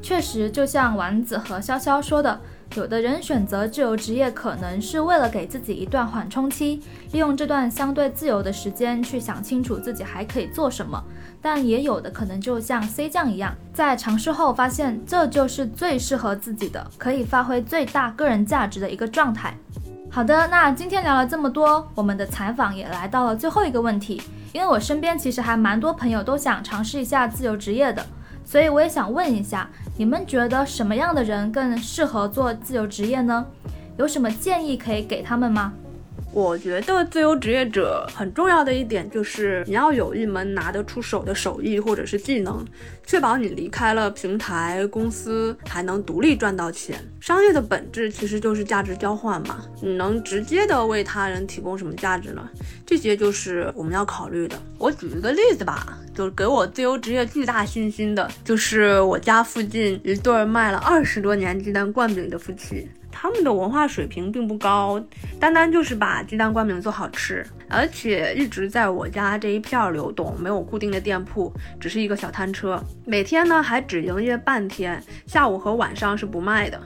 [0.00, 2.40] 确实，就像丸子和潇潇说的，
[2.76, 6.80] 有的人选择自由职业，可能是为了给自己一段缓冲期，
[7.12, 11.02] 利用这段相对自由的时间去想清楚自己还可以做什么。
[11.42, 19.54] 但也有的可能就像 C 酱一样，在尝试后发现这就是最适合自己的，可以发挥最大个人价值的一个状态。
[20.12, 24.20] 好的，那今天聊了这么多，我们的采访也来到了最后一个问题。
[24.52, 28.04] 因为我身边其实还蛮多朋友都想尝试一下自由职业的，
[28.44, 33.46] 所以我也想问一下，你们觉得什么样的人更适合做自由职业呢？
[33.98, 35.72] 有什么建议可以给他们吗？
[36.32, 42.64] 我觉得自由职业者很重要的一点就是你要有一门拿得出手的手艺或者是技能，
[43.04, 46.96] 确保你离开了平台公司还能独立赚到钱。
[47.20, 52.48] 商业的本质其实就是价值交换嘛，你能直接的为他人提供什么价值呢？
[52.86, 54.56] 这些就是我们要考虑的。
[54.78, 62.88] 我举一个例子吧，就是给我自由职业巨大信心的，就是我家附近一对卖了二十多年鸡蛋灌饼的夫妻。
[63.12, 65.00] 他们的文化水平并不高，
[65.38, 76.80] 单单就是把鸡蛋灌饼做好吃，而且一直在我家这一片流动，没有固定的店铺，只是一个小摊车，每天呢还只营业半天，下午和晚上是不卖的。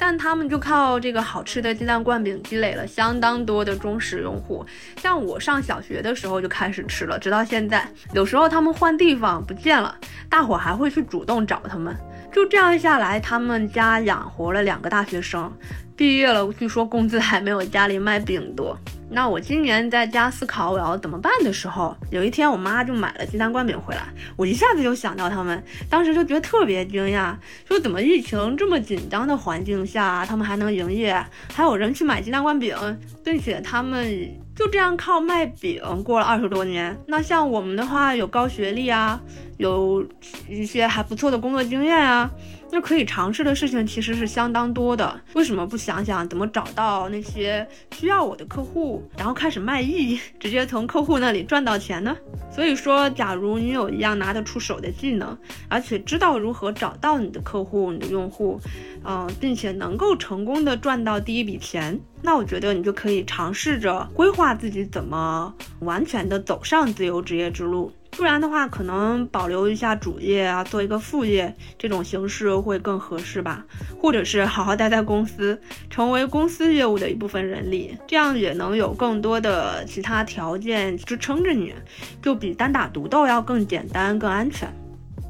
[0.00, 4.64] 但他们就靠这个好吃的鸡蛋灌饼积累了相当多的忠实用户，
[4.98, 9.96] 像我上小学的时候就开始吃了，直到现在，有时候他们换地方不见了，
[10.28, 11.96] 大伙还会去主动找他们。
[12.30, 15.52] 就这样下来，他们家养活了两个大学生，
[15.98, 18.78] 毕业了，据说工资还没有家里卖饼多。
[19.10, 24.02] 那我今年在家思考我要怎么办的时候，有一天我妈就买了鸡蛋灌饼回来，
[24.36, 27.34] 我一下子就想到他们，当时就觉得特别惊讶，
[27.66, 31.20] 说怎么疫情这么紧张的环境下，他们还能营业，
[31.52, 32.76] 还有人去买鸡蛋灌饼，
[33.24, 34.08] 并且他们
[34.54, 36.96] 就这样靠卖饼过了二十多年。
[37.08, 39.20] 那像我们的话，有高学历啊。
[39.56, 40.06] 有
[40.48, 42.30] 一些还不错的工作经验啊，
[42.70, 45.20] 那可以尝试的事情其实是相当多的。
[45.34, 52.16] 为什么不想想怎么找到那些需要我的客户，然后开始卖艺， 直接从客户那里赚到钱呢？
[52.50, 55.36] 所以说，假如你有一样拿得出手的技能，
[55.68, 58.60] 而且知道如何找到你的客户、你的用户，
[59.04, 67.92] 嗯，并且能够成功的赚到第一笔钱，那我觉得你就可以尝试着规划自己怎么完全的走上自由职业之路。
[68.18, 73.64] 不然的话，可能保留一下主业啊，做一个副业，这种形式会更合适吧。
[74.02, 81.72] 或者是好好待在公司，成为公司业务的一部分人力，这样也能有更多的其他条件支撑着你，
[82.20, 84.68] 就比单打独斗要更简单、更安全。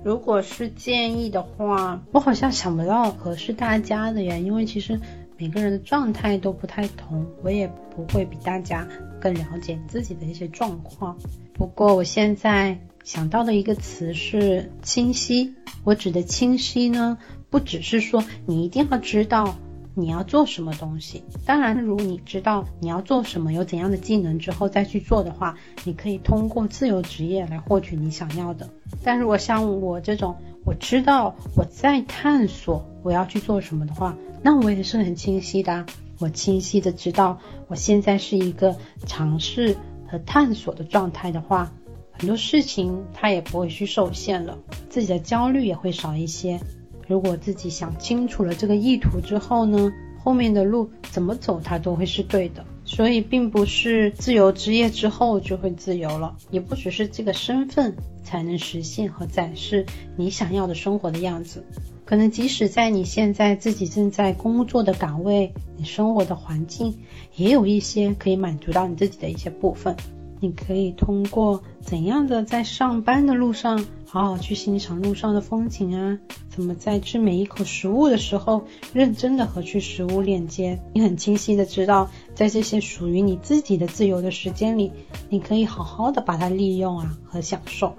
[0.03, 4.99] 如果是建议的话，我好像想不到合适大家的呀，因为其实
[5.37, 8.89] 每个人的状态都不太同，我也不会比大家
[9.21, 11.17] 更了解你自己的一些状况。
[11.53, 15.55] 不过我现在想到的一个词是清晰。
[15.85, 17.19] 我指的清晰呢，
[17.51, 19.57] 不只是说你一定要知道
[19.95, 21.23] 你要做什么东西。
[21.47, 28.69] 当然，如果你知道你要做什么，有怎样的技能之后再去做的话，你可以通过自由职业来获取你想要的。
[29.03, 35.87] 但如果像我这种，我知道我在探索我要去做什么的话，那我也是很清晰的。
[36.19, 39.77] 我清晰的知道我现在是一个尝试。
[40.11, 41.71] 和探索的状态的话，
[42.13, 44.57] 很多事情它也不会去受限了，
[44.89, 46.59] 自己的焦虑也会少一些。
[47.07, 52.65] 如果自己想清楚了这个意图之后呢，后面的路怎么走它都会是对的。
[52.87, 57.95] 所以并不是自由职业之后就会自由了，也不只是这个身份
[58.25, 59.85] 才能实现和展示
[60.17, 61.67] 你想要的生活的样子。
[62.09, 66.97] 可能即使在你现在自己正在工作的岗位，你生活的环境
[67.37, 69.95] 也有一些可以满足到你自己的一些部分。
[70.41, 76.19] 你可以通过怎样的在上班的路上好好去欣赏路上的风景啊？
[76.49, 80.81] 怎么在吃每一口食物的时候认真的和去食物链接？
[80.95, 84.91] 你很清晰的知道，在这些属于你自己的自由的时间里，
[85.29, 87.93] 你可以好好的把它利用啊和享受。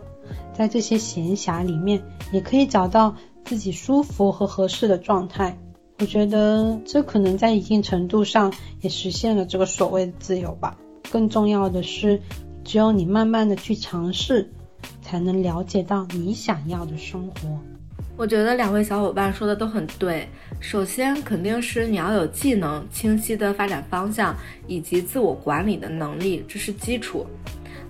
[0.52, 2.02] 在这些闲暇里面，
[2.34, 3.16] 也可以找到。
[3.50, 5.58] 自己舒服和合适的状态。
[5.98, 10.78] 我觉得这可能在一定程度上也实现了这个所谓的自由吧。
[11.12, 12.22] 更重要的是，
[12.64, 14.48] 只有你慢慢的去尝试，
[15.02, 17.60] 才能了解到你想要的生活。
[18.18, 20.30] 我觉得两位小伙伴说的都很对。
[20.60, 24.38] 首先，肯定是你要有技能、清晰的发展方向
[24.68, 27.26] 以及自我管理的能力，这是基础。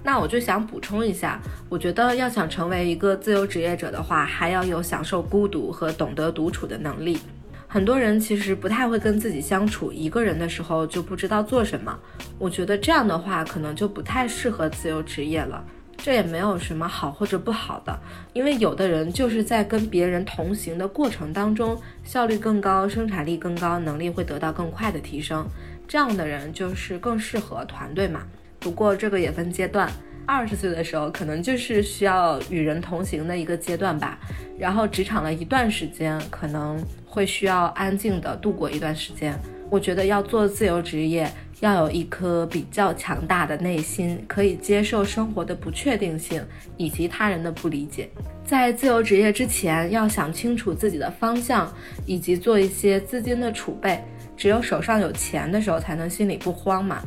[0.04, 7.20] 那我就想补充一下，我觉得要想成为一个自由职业者的话，还要有享受孤独和懂得独处的能力。
[7.68, 11.96] 很多人其实不太会跟自己相处，一个人的时候就不知道做什么。
[12.40, 15.64] 我觉得这样的话，可能就不太适合自由职业了。
[15.96, 18.00] 这也没有什么好或者不好的，
[18.32, 25.46] 因为有的人就是在跟别人同行的过程当中，效率更高，生产力更高，能力会得到更快的提升。
[25.88, 28.22] 这样的人就是更适合团队嘛。
[28.60, 29.90] 不过这个也分阶段。
[30.26, 34.20] 二十岁的时候，可能就是需要与人同行的一个阶段吧。
[34.60, 39.34] 然后职场了一段时间，可能会需要安静的度过一段时间。
[39.72, 41.28] 我觉得要做自由职业，
[41.62, 46.44] 要有一颗比较强大的内心，可以接受生活的不确定性
[46.78, 48.08] 以及他人的不理解。
[48.46, 51.72] 在自由职业之前，要想清楚自己的方向，
[52.06, 54.00] 以及做一些资金的储备。
[54.38, 57.02] 只有手上有钱的时候，才能心里不慌嘛。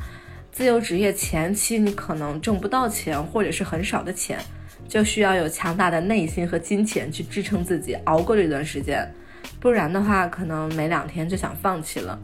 [0.53, 4.39] 自由职业前期你可能挣不到钱，或者是很少的钱，
[4.87, 9.11] 就需要有强大的内心和金钱去支撑自己熬过这段时间，
[9.59, 12.21] 不然的话可能没两天就想放弃了。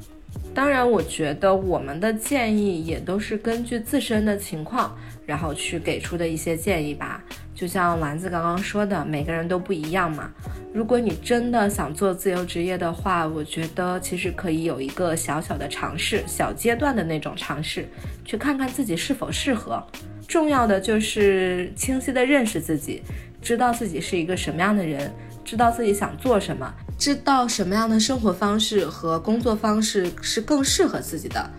[0.55, 4.95] 当然，我觉得我们的建议也都是根据自身的情况，
[5.29, 7.23] 然后去给出的一些建议吧。
[7.55, 10.31] 就像丸子刚刚说的，每个人都不一样嘛。
[10.73, 17.87] 如果你真的想做自由职业的话，我觉得其实可以有一个小小的尝试，小阶段的那种尝试，
[18.25, 19.85] 去看看自己是否适合。
[20.27, 23.03] 重要的就是清晰的认识自己，
[23.43, 25.13] 知道自己是一个什么样的人，
[25.45, 31.51] 知道自己想做什么，知道什么样的生活方式和工作方式是更适合自己的，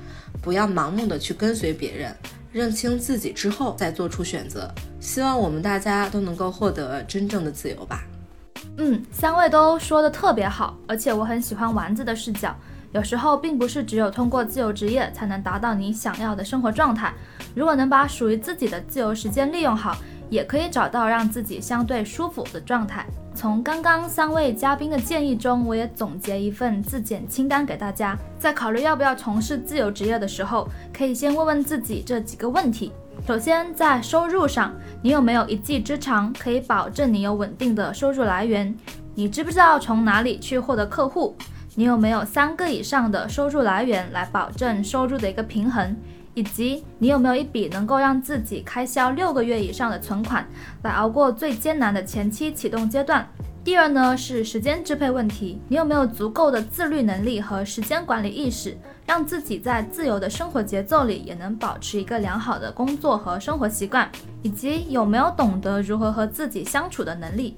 [0.42, 2.16] 不要盲目的去跟随别人。
[2.52, 4.70] 认清自己之后再做出选择，
[5.00, 8.04] 希望我们大家都能够获得真正的自由吧。
[8.78, 12.56] 嗯，三位都说的特别好，而且我很喜欢丸子的视角。
[12.92, 17.14] 有时候并不是只有通过自由职业才能达到你想要的生活状态，
[17.54, 19.96] 如果能把属于自己的自由时间利用好，
[20.30, 23.06] 也可以找到让自己相对舒服的状态。
[23.34, 28.18] 从刚刚三位嘉宾的建议中，我也总结一份自检清单给大家。
[28.38, 32.92] 在考虑要不要从事自由职业的时候，可以先问问自己这几个问题。
[33.28, 38.76] 首先，在收入上，你有没有一技之长，可以保证你有稳定的收入来源？
[39.16, 41.36] 你知不知道从哪里去获得客户？
[41.76, 45.96] 你有没有三个以上的收入来源来保证收入的一个平衡？
[46.34, 50.48] 以及你有没有一笔能够让自己开销六个月以上的存款，
[50.84, 53.28] 来熬过最艰难的前期启动阶段？
[53.62, 58.76] 第二呢是时间支配问题，你有没有足够的自律能力和时间管理意识，
[59.06, 64.10] 让自己在自由的生活节奏里也能保持一个良好的工作和生活习惯？
[64.42, 67.58] 以及有没有懂得如何和自己相处的能力？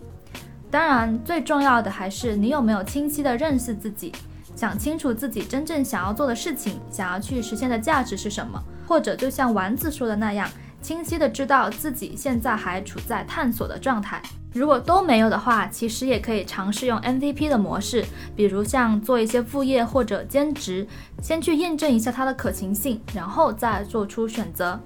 [0.72, 4.12] 当然，最重要的还是你有没有清晰的认识自己。
[4.56, 10.50] 想清楚自己真正想要做的事情，想要去实现的价值是什么，或者就像丸子说的那样，
[10.82, 14.22] 清晰的知道自己现在还处在探索的状态。
[14.54, 18.04] 如果都没有的话，其实也可以尝试用 MVP 的模式，
[18.36, 20.86] 比如像做一些副业或者兼职，
[21.22, 24.78] 先去验证一下它的可行性，然后再做出选择。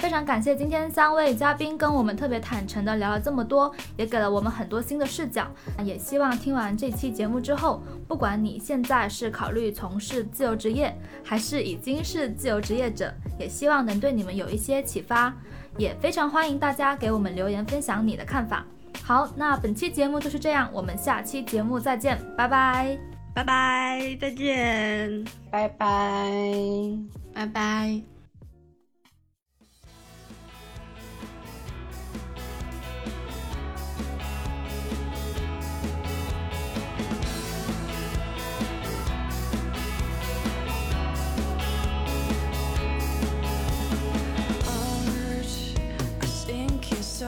[0.00, 5.46] 非常感谢今天三位嘉宾跟我们特别坦诚的聊了这么多，也给了我们很多新的视角。
[5.84, 15.32] 也希望听完这期节目之后，不管你现在是考虑从事自由职业，还是已经是自由职业者，也希望能对你们有一些启发。
[15.76, 18.64] 也非常欢迎大家给我们留言分享你的看法。
[19.04, 22.98] 好，那本期节目就是这样，我们下期节目再见，拜拜，
[23.34, 26.26] 拜拜，再见，拜拜，
[27.34, 28.09] 拜拜。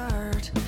[0.08, 0.61] start.